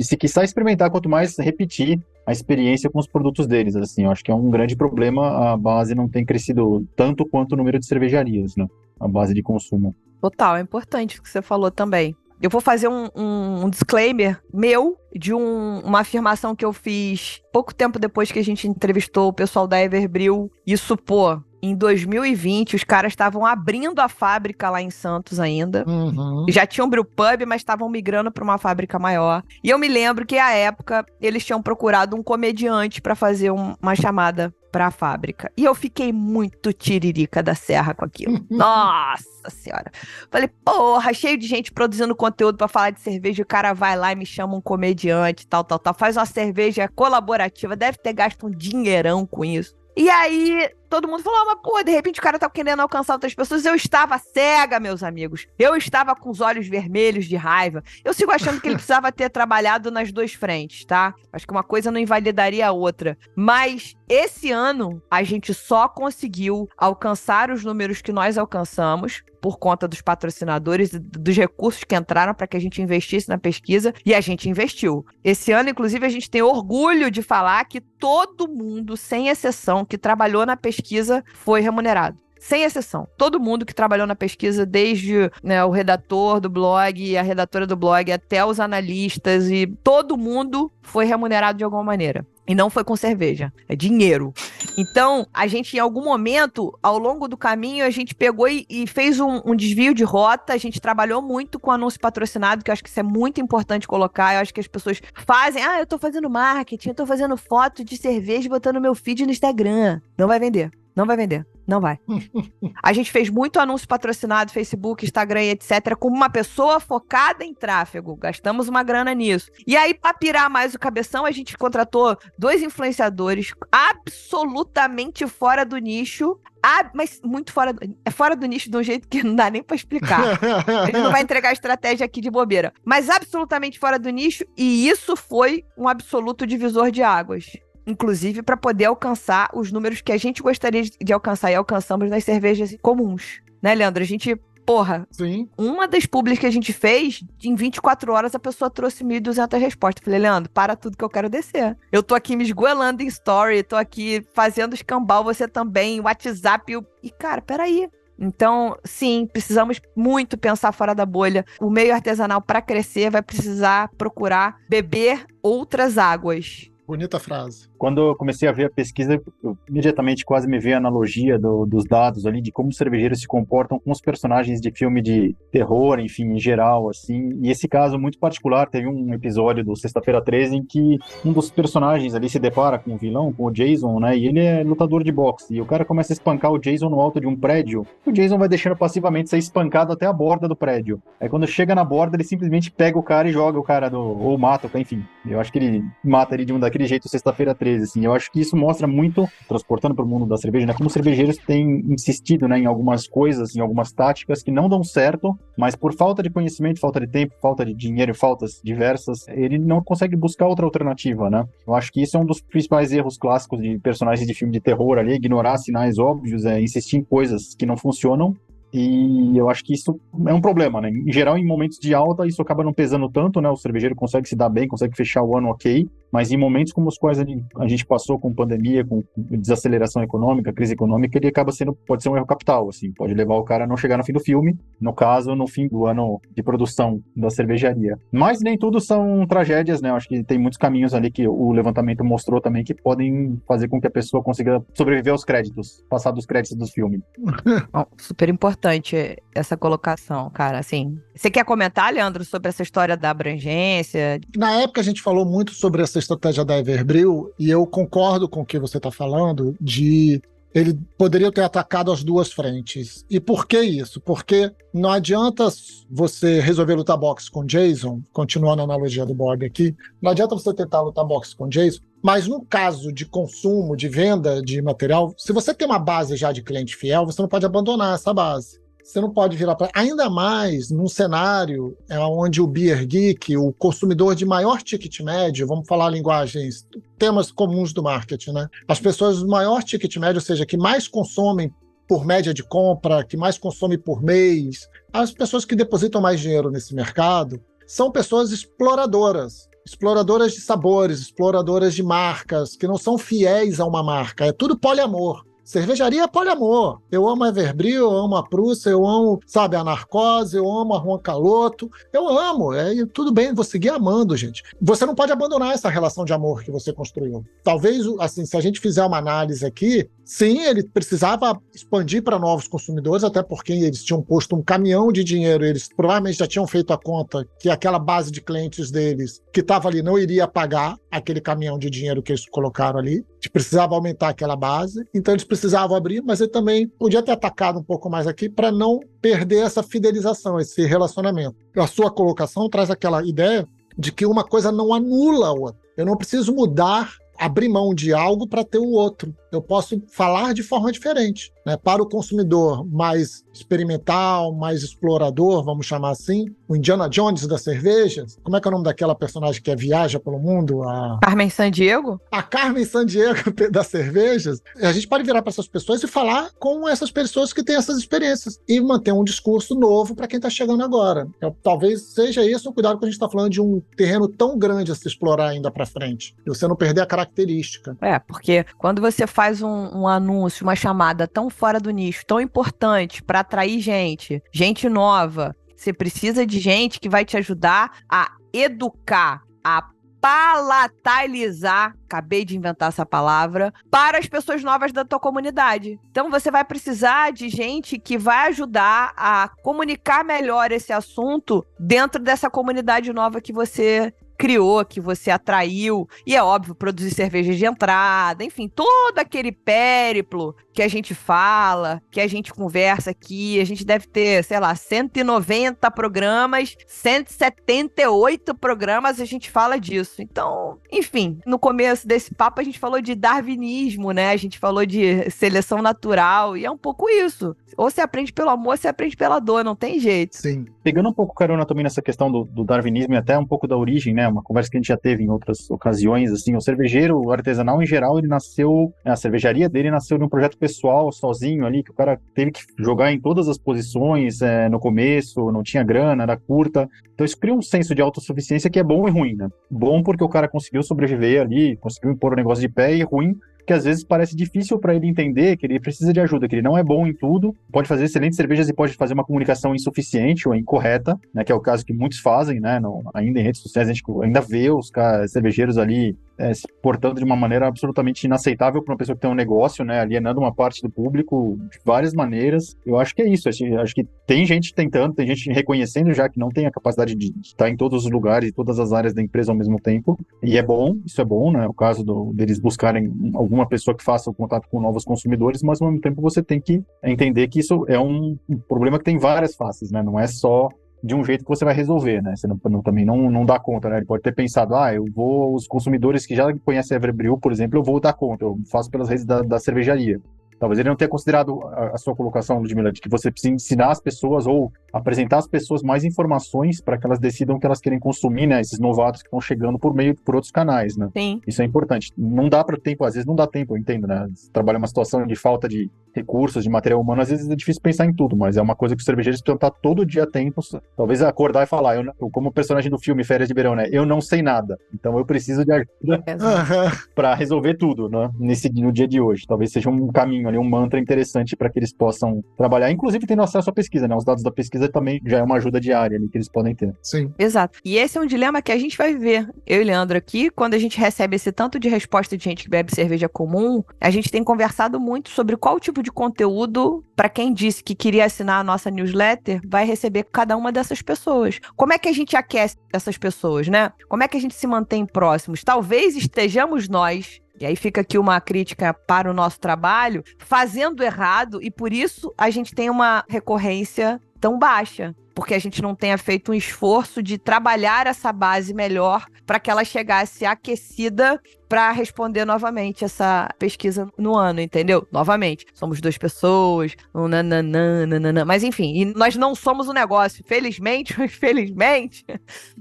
[0.08, 3.76] se quiser experimentar, quanto mais repetir a experiência com os produtos deles.
[3.76, 7.54] Assim, eu acho que é um grande problema a base não tem crescido tanto quanto
[7.54, 8.68] o número de cervejarias, né?
[9.00, 9.96] A base de consumo.
[10.22, 12.16] Total, é importante o que você falou também.
[12.42, 17.40] Eu vou fazer um, um, um disclaimer meu de um, uma afirmação que eu fiz
[17.54, 20.52] pouco tempo depois que a gente entrevistou o pessoal da Everbril.
[20.66, 25.86] Isso, pô, em 2020, os caras estavam abrindo a fábrica lá em Santos ainda.
[25.88, 26.48] Uhum.
[26.50, 29.44] Já tinham brewpub, mas estavam migrando para uma fábrica maior.
[29.64, 33.76] E eu me lembro que, à época, eles tinham procurado um comediante para fazer um,
[33.80, 35.52] uma chamada para a fábrica.
[35.58, 38.46] E eu fiquei muito tiririca da serra com aquilo.
[38.50, 39.92] Nossa senhora.
[40.30, 43.44] Falei, porra, cheio de gente produzindo conteúdo para falar de cerveja.
[43.44, 45.94] O cara vai lá e me chama um comediante, tal, tal, tal.
[45.94, 47.76] Faz uma cerveja colaborativa.
[47.76, 49.76] Deve ter gasto um dinheirão com isso.
[49.96, 53.14] E aí, todo mundo falou, ah, mas pô, de repente o cara tá querendo alcançar
[53.14, 53.66] outras pessoas.
[53.66, 55.48] Eu estava cega, meus amigos.
[55.58, 57.82] Eu estava com os olhos vermelhos de raiva.
[58.04, 61.16] Eu sigo achando que ele precisava ter trabalhado nas duas frentes, tá?
[61.32, 63.18] Acho que uma coisa não invalidaria a outra.
[63.36, 69.88] Mas esse ano, a gente só conseguiu alcançar os números que nós alcançamos por conta
[69.88, 74.22] dos patrocinadores dos recursos que entraram para que a gente investisse na pesquisa e a
[74.22, 75.04] gente investiu.
[75.24, 79.98] Esse ano, inclusive, a gente tem orgulho de falar que todo mundo, sem exceção, que
[79.98, 83.08] trabalhou na pesquisa foi remunerado sem exceção.
[83.16, 87.76] Todo mundo que trabalhou na pesquisa, desde né, o redator do blog, a redatora do
[87.76, 92.26] blog, até os analistas, e todo mundo foi remunerado de alguma maneira.
[92.48, 94.34] E não foi com cerveja, é dinheiro.
[94.76, 98.88] Então, a gente, em algum momento, ao longo do caminho, a gente pegou e, e
[98.88, 100.52] fez um, um, desvio de rota.
[100.54, 103.88] A gente trabalhou muito com anúncio patrocinado, que eu acho que isso é muito importante
[103.88, 104.34] colocar.
[104.34, 107.86] Eu acho que as pessoas fazem, ah, eu tô fazendo marketing, eu tô fazendo foto
[107.86, 110.02] de cerveja botando meu feed no Instagram.
[110.18, 110.72] Não vai vender.
[110.96, 111.46] Não vai vender.
[111.68, 112.00] Não vai.
[112.84, 118.16] a gente fez muito anúncio patrocinado, Facebook, Instagram, etc., com uma pessoa focada em tráfego.
[118.16, 119.50] Gastamos uma grana nisso.
[119.66, 125.78] E aí, para pirar mais o cabeção, a gente contratou dois influenciadores absolutamente fora do
[125.78, 126.38] nicho.
[126.64, 129.50] Ah, mas muito fora do, é fora do nicho de um jeito que não dá
[129.50, 130.38] nem para explicar.
[130.68, 132.74] a gente não vai entregar a estratégia aqui de bobeira.
[132.84, 137.46] Mas absolutamente fora do nicho, e isso foi um absoluto divisor de águas
[137.86, 142.24] inclusive para poder alcançar os números que a gente gostaria de alcançar e alcançamos nas
[142.24, 143.42] cervejas comuns.
[143.62, 144.02] Né, Leandro?
[144.02, 145.50] A gente Porra, Sim.
[145.58, 150.04] uma das públicas que a gente fez, em 24 horas a pessoa trouxe 1.200 respostas.
[150.04, 151.78] Falei, Leandro, para tudo que eu quero descer.
[151.92, 156.72] Eu tô aqui me esgoelando em story, tô aqui fazendo escambau, você também, WhatsApp.
[156.72, 156.86] Eu...
[157.02, 157.90] E, cara, peraí.
[158.20, 161.44] Então, sim, precisamos muito pensar fora da bolha.
[161.60, 166.70] O meio artesanal, para crescer, vai precisar procurar beber outras águas.
[166.86, 167.71] Bonita frase.
[167.82, 171.66] Quando eu comecei a ver a pesquisa, eu, imediatamente quase me veio a analogia do,
[171.66, 175.36] dos dados ali, de como os cervejeiros se comportam com os personagens de filme de
[175.52, 177.40] terror, enfim, em geral, assim.
[177.42, 181.50] E esse caso muito particular, teve um episódio do Sexta-feira 13 em que um dos
[181.50, 184.16] personagens ali se depara com o vilão, com o Jason, né?
[184.16, 185.52] E ele é lutador de boxe.
[185.56, 187.84] E o cara começa a espancar o Jason no alto de um prédio.
[188.06, 191.02] O Jason vai deixando passivamente ser espancado até a borda do prédio.
[191.20, 194.00] Aí quando chega na borda, ele simplesmente pega o cara e joga o cara do.
[194.00, 195.04] ou mata, enfim.
[195.26, 198.06] Eu acho que ele mata ele de um daquele jeito sexta-feira 13, assim.
[198.06, 200.74] Eu acho que isso mostra muito, transportando para o mundo da cerveja, né?
[200.74, 204.84] Como os cervejeiros têm insistido, né, em algumas coisas, em algumas táticas que não dão
[204.84, 209.58] certo, mas por falta de conhecimento, falta de tempo, falta de dinheiro, faltas diversas, ele
[209.58, 211.46] não consegue buscar outra alternativa, né?
[211.68, 214.60] Eu acho que isso é um dos principais erros clássicos de personagens de filme de
[214.60, 218.36] terror ali, ignorar sinais óbvios, é insistir em coisas que não funcionam
[218.74, 220.90] e eu acho que isso é um problema, né?
[220.90, 223.50] Em geral, em momentos de alta, isso acaba não pesando tanto, né?
[223.50, 226.88] O cervejeiro consegue se dar bem, consegue fechar o ano ok, mas em momentos como
[226.88, 231.74] os quais a gente passou com pandemia, com desaceleração econômica, crise econômica, ele acaba sendo,
[231.74, 234.14] pode ser um erro capital, assim, pode levar o cara a não chegar no fim
[234.14, 237.98] do filme, no caso, no fim do ano de produção da cervejaria.
[238.12, 239.90] Mas nem tudo são tragédias, né?
[239.90, 243.68] Eu acho que tem muitos caminhos ali que o levantamento mostrou também que podem fazer
[243.68, 247.02] com que a pessoa consiga sobreviver aos créditos, passar dos créditos do filme.
[247.98, 250.60] Super importante importante essa colocação, cara.
[250.60, 254.20] Assim, você quer comentar, Leandro, sobre essa história da abrangência?
[254.36, 258.42] Na época a gente falou muito sobre essa estratégia da Everbril e eu concordo com
[258.42, 260.22] o que você está falando de
[260.54, 263.06] ele poderia ter atacado as duas frentes.
[263.10, 264.02] E por que isso?
[264.02, 265.48] Porque não adianta
[265.90, 270.54] você resolver lutar boxe com Jason, continuando a analogia do Bob aqui, não adianta você
[270.54, 275.32] tentar lutar boxe com Jason, mas no caso de consumo, de venda de material, se
[275.32, 278.61] você tem uma base já de cliente fiel, você não pode abandonar essa base.
[278.84, 279.70] Você não pode virar para.
[279.74, 285.48] Ainda mais num cenário é onde o Beer Geek, o consumidor de maior ticket médio,
[285.48, 286.66] vamos falar linguagens,
[286.98, 288.48] temas comuns do marketing, né?
[288.68, 291.54] As pessoas do maior ticket médio, ou seja, que mais consomem
[291.88, 296.50] por média de compra, que mais consomem por mês, as pessoas que depositam mais dinheiro
[296.50, 303.60] nesse mercado, são pessoas exploradoras exploradoras de sabores, exploradoras de marcas, que não são fiéis
[303.60, 304.26] a uma marca.
[304.26, 305.24] É tudo poliamor.
[305.52, 306.80] Cervejaria é poliamor.
[306.90, 310.74] Eu amo a Everbril, eu amo a Prússia, eu amo, sabe, a Narcose, eu amo
[310.74, 311.70] a Juan Caloto.
[311.92, 312.54] Eu amo.
[312.54, 314.44] É, e tudo bem, vou seguir amando, gente.
[314.62, 317.26] Você não pode abandonar essa relação de amor que você construiu.
[317.44, 322.48] Talvez, assim, se a gente fizer uma análise aqui, sim, ele precisava expandir para novos
[322.48, 326.72] consumidores, até porque eles tinham posto um caminhão de dinheiro, eles provavelmente já tinham feito
[326.72, 331.20] a conta que aquela base de clientes deles que estava ali não iria pagar aquele
[331.20, 333.06] caminhão de dinheiro que eles colocaram ali.
[333.30, 334.84] Precisava aumentar aquela base.
[334.94, 338.52] Então eles precisava abrir, mas ele também podia ter atacado um pouco mais aqui para
[338.52, 341.36] não perder essa fidelização, esse relacionamento.
[341.56, 345.62] A sua colocação traz aquela ideia de que uma coisa não anula a outra.
[345.78, 349.16] Eu não preciso mudar, abrir mão de algo para ter o outro.
[349.32, 351.32] Eu posso falar de forma diferente.
[351.46, 351.58] Né?
[351.58, 358.20] Para o consumidor mais experimental, mais explorador, vamos chamar assim, o Indiana Jones das cervejas.
[358.24, 360.64] Como é que é o nome daquela personagem que é viaja pelo mundo?
[360.64, 361.00] A...
[361.02, 362.00] Carmen Sandiego?
[362.12, 364.42] A Carmen Sandiego das cervejas.
[364.62, 367.78] A gente pode virar para essas pessoas e falar com essas pessoas que têm essas
[367.78, 371.08] experiências e manter um discurso novo para quem está chegando agora.
[371.22, 374.38] Eu, talvez seja esse o cuidado que a gente está falando de um terreno tão
[374.38, 376.16] grande a se explorar ainda para frente.
[376.26, 377.78] E você não perder a característica.
[377.82, 382.20] É, porque quando você faz um, um anúncio, uma chamada tão fora do nicho, tão
[382.20, 385.36] importante para atrair gente, gente nova.
[385.56, 389.64] Você precisa de gente que vai te ajudar a educar, a
[390.02, 395.80] palatalizar, acabei de inventar essa palavra, para as pessoas novas da tua comunidade.
[395.92, 402.02] Então você vai precisar de gente que vai ajudar a comunicar melhor esse assunto dentro
[402.02, 405.90] dessa comunidade nova que você criou, que você atraiu.
[406.06, 411.82] E é óbvio, produzir cerveja de entrada, enfim, todo aquele périplo que a gente fala,
[411.90, 413.40] que a gente conversa aqui.
[413.40, 420.02] A gente deve ter, sei lá, 190 programas, 178 programas a gente fala disso.
[420.02, 424.12] Então, enfim, no começo desse papo a gente falou de darwinismo, né?
[424.12, 427.36] A gente falou de seleção natural e é um pouco isso.
[427.58, 430.16] Ou você aprende pelo amor, você aprende pela dor, não tem jeito.
[430.16, 430.46] Sim.
[430.64, 433.58] Pegando um pouco carona também nessa questão do, do darwinismo e até um pouco da
[433.58, 434.08] origem, né?
[434.08, 437.66] Uma conversa que a gente já teve em outras ocasiões, assim, o cervejeiro, artesanal em
[437.66, 442.02] geral, ele nasceu, a cervejaria dele nasceu num projeto pessoal, sozinho ali, que o cara
[442.16, 446.68] teve que jogar em todas as posições é, no começo, não tinha grana, era curta.
[446.94, 449.30] Então isso cria um senso de autossuficiência que é bom e ruim, né?
[449.50, 453.16] Bom porque o cara conseguiu sobreviver ali, conseguiu impor o negócio de pé, e ruim
[453.46, 456.42] que às vezes parece difícil para ele entender que ele precisa de ajuda, que ele
[456.42, 460.28] não é bom em tudo, pode fazer excelentes cervejas e pode fazer uma comunicação insuficiente
[460.28, 463.42] ou incorreta, né, que é o caso que muitos fazem, né, no, ainda em redes
[463.42, 464.72] sociais a gente ainda vê os
[465.08, 469.10] cervejeiros ali é, se portando de uma maneira absolutamente inaceitável para uma pessoa que tem
[469.10, 469.80] um negócio, né?
[469.80, 472.56] Alienando uma parte do público de várias maneiras.
[472.64, 473.28] Eu acho que é isso.
[473.28, 476.94] Acho, acho que tem gente tentando, tem gente reconhecendo já que não tem a capacidade
[476.94, 479.98] de estar em todos os lugares, em todas as áreas da empresa ao mesmo tempo.
[480.22, 481.48] E é bom, isso é bom, né?
[481.48, 482.92] O caso do, deles buscarem
[483.32, 486.42] alguma pessoa que faça o contato com novos consumidores, mas ao mesmo tempo você tem
[486.42, 488.18] que entender que isso é um
[488.48, 489.82] problema que tem várias faces, né?
[489.82, 490.50] Não é só
[490.84, 492.14] de um jeito que você vai resolver, né?
[492.16, 493.78] Você não, não, também não, não dá conta, né?
[493.78, 497.32] Ele pode ter pensado, ah, eu vou, os consumidores que já conhecem a Everbrew, por
[497.32, 500.02] exemplo, eu vou dar conta, eu faço pelas redes da, da cervejaria.
[500.42, 503.70] Talvez ele não tenha considerado a, a sua colocação, Ludmilla, de que você precisa ensinar
[503.70, 507.62] as pessoas ou apresentar às pessoas mais informações para que elas decidam o que elas
[507.62, 508.42] querem consumir, né?
[508.42, 510.90] Esses novatos que estão chegando por meio por outros canais, né?
[510.98, 511.22] Sim.
[511.28, 511.94] Isso é importante.
[511.96, 514.08] Não dá para tempo, às vezes não dá tempo, eu entendo, né?
[514.16, 517.62] Você trabalha uma situação de falta de recursos, de material humano, às vezes é difícil
[517.62, 520.56] pensar em tudo, mas é uma coisa que os cervejeiros precisam estar todo dia atentos.
[520.76, 523.68] Talvez acordar e falar, eu, como personagem do filme Férias de Verão, né?
[523.72, 526.04] Eu não sei nada, então eu preciso de ajuda
[526.96, 528.10] para resolver tudo, né?
[528.18, 529.26] Nesse no dia de hoje.
[529.28, 533.22] Talvez seja um caminho ali, um mantra interessante para que eles possam trabalhar, inclusive tendo
[533.22, 533.96] acesso à pesquisa, né?
[533.96, 536.74] Os dados da pesquisa também já é uma ajuda diária ali que eles podem ter.
[536.82, 537.14] Sim.
[537.18, 537.60] Exato.
[537.64, 540.54] E esse é um dilema que a gente vai ver, eu e Leandro aqui, quando
[540.54, 544.10] a gente recebe esse tanto de resposta de gente que bebe cerveja comum, a gente
[544.10, 548.44] tem conversado muito sobre qual tipo de conteúdo, para quem disse que queria assinar a
[548.44, 551.40] nossa newsletter, vai receber cada uma dessas pessoas.
[551.56, 553.72] Como é que a gente aquece essas pessoas, né?
[553.88, 555.44] Como é que a gente se mantém próximos?
[555.44, 561.42] Talvez estejamos nós e aí fica aqui uma crítica para o nosso trabalho, fazendo errado,
[561.42, 564.96] e por isso a gente tem uma recorrência tão baixa.
[565.16, 569.50] Porque a gente não tenha feito um esforço de trabalhar essa base melhor para que
[569.50, 571.20] ela chegasse aquecida
[571.52, 574.88] para responder novamente essa pesquisa no ano, entendeu?
[574.90, 580.24] Novamente, somos duas pessoas, um nananã, nananã, mas enfim, e nós não somos um negócio,
[580.26, 582.06] felizmente ou infelizmente,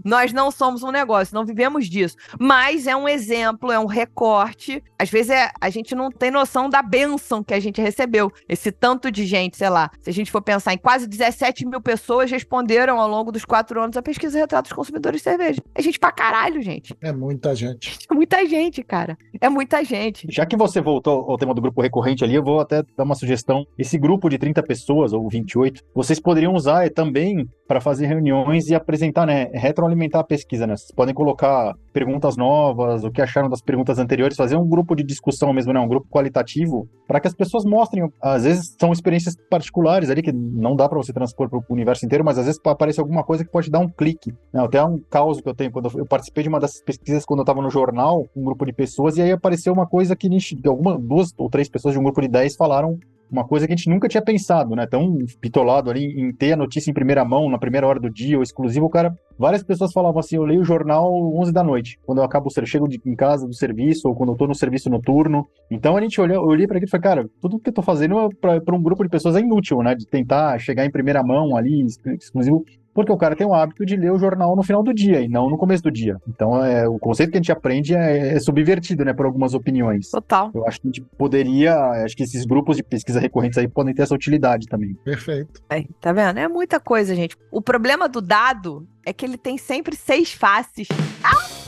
[0.04, 4.82] nós não somos um negócio, não vivemos disso, mas é um exemplo, é um recorte,
[4.98, 8.72] às vezes é, a gente não tem noção da benção que a gente recebeu, esse
[8.72, 12.28] tanto de gente, sei lá, se a gente for pensar em quase 17 mil pessoas
[12.28, 15.62] responderam ao longo dos quatro anos a pesquisa Retratos dos Consumidores de Cerveja.
[15.76, 16.92] É gente pra caralho, gente.
[17.00, 17.96] É muita gente.
[18.10, 19.16] É muita gente, cara.
[19.40, 20.26] É muita gente.
[20.30, 23.14] Já que você voltou ao tema do grupo recorrente ali, eu vou até dar uma
[23.14, 23.64] sugestão.
[23.78, 28.74] Esse grupo de 30 pessoas, ou 28, vocês poderiam usar também para fazer reuniões e
[28.74, 29.48] apresentar, né?
[29.52, 30.76] Retroalimentar a pesquisa, né?
[30.76, 35.04] Vocês podem colocar perguntas novas, o que acharam das perguntas anteriores, fazer um grupo de
[35.04, 35.78] discussão mesmo, né?
[35.78, 38.08] Um grupo qualitativo, para que as pessoas mostrem.
[38.20, 42.04] Às vezes são experiências particulares ali que não dá para você transpor para o universo
[42.04, 44.32] inteiro, mas às vezes aparece alguma coisa que pode dar um clique.
[44.52, 44.64] Né?
[44.64, 47.44] Até um caos que eu tenho quando eu participei de uma dessas pesquisas quando eu
[47.44, 50.28] estava no jornal, um grupo de pessoas, e aí apareceu uma coisa que
[50.66, 52.98] alguma, duas ou três pessoas de um grupo de dez falaram
[53.30, 54.86] uma coisa que a gente nunca tinha pensado, né?
[54.86, 58.36] Tão pitolado ali em ter a notícia em primeira mão, na primeira hora do dia,
[58.36, 59.14] ou exclusivo, o cara.
[59.38, 62.66] Várias pessoas falavam assim: eu leio o jornal 11 da noite, quando eu acabo, eu
[62.66, 65.46] chego de, em casa do serviço, ou quando eu tô no serviço noturno.
[65.70, 67.82] Então a gente olhou, eu olhei para aquilo e falei, cara, tudo que eu tô
[67.82, 69.94] fazendo para um grupo de pessoas é inútil, né?
[69.94, 71.86] De tentar chegar em primeira mão ali,
[72.18, 72.64] exclusivo.
[72.94, 75.28] Porque o cara tem o hábito de ler o jornal no final do dia e
[75.28, 76.16] não no começo do dia.
[76.28, 80.10] Então, é, o conceito que a gente aprende é, é subvertido, né, por algumas opiniões.
[80.10, 80.50] Total.
[80.54, 83.94] Eu acho que a gente poderia, acho que esses grupos de pesquisa recorrentes aí podem
[83.94, 84.94] ter essa utilidade também.
[85.04, 85.62] Perfeito.
[85.70, 86.38] É, tá vendo?
[86.38, 87.36] É muita coisa, gente.
[87.50, 90.88] O problema do dado é que ele tem sempre seis faces.
[91.22, 91.59] Ah!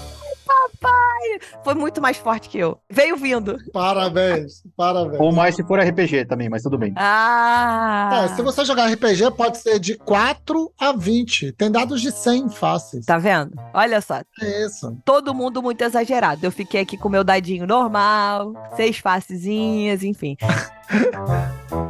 [0.70, 1.40] Papai!
[1.64, 2.78] Foi muito mais forte que eu.
[2.90, 3.56] Veio vindo.
[3.72, 5.20] Parabéns, parabéns.
[5.20, 6.92] Ou mais se for RPG também, mas tudo bem.
[6.96, 8.24] Ah!
[8.24, 11.52] É, se você jogar RPG, pode ser de 4 a 20.
[11.52, 13.06] Tem dados de 100 fáceis.
[13.06, 13.52] Tá vendo?
[13.74, 14.22] Olha só.
[14.40, 14.96] É isso.
[15.04, 16.44] Todo mundo muito exagerado.
[16.44, 20.36] Eu fiquei aqui com meu dadinho normal, seis facezinhas, enfim.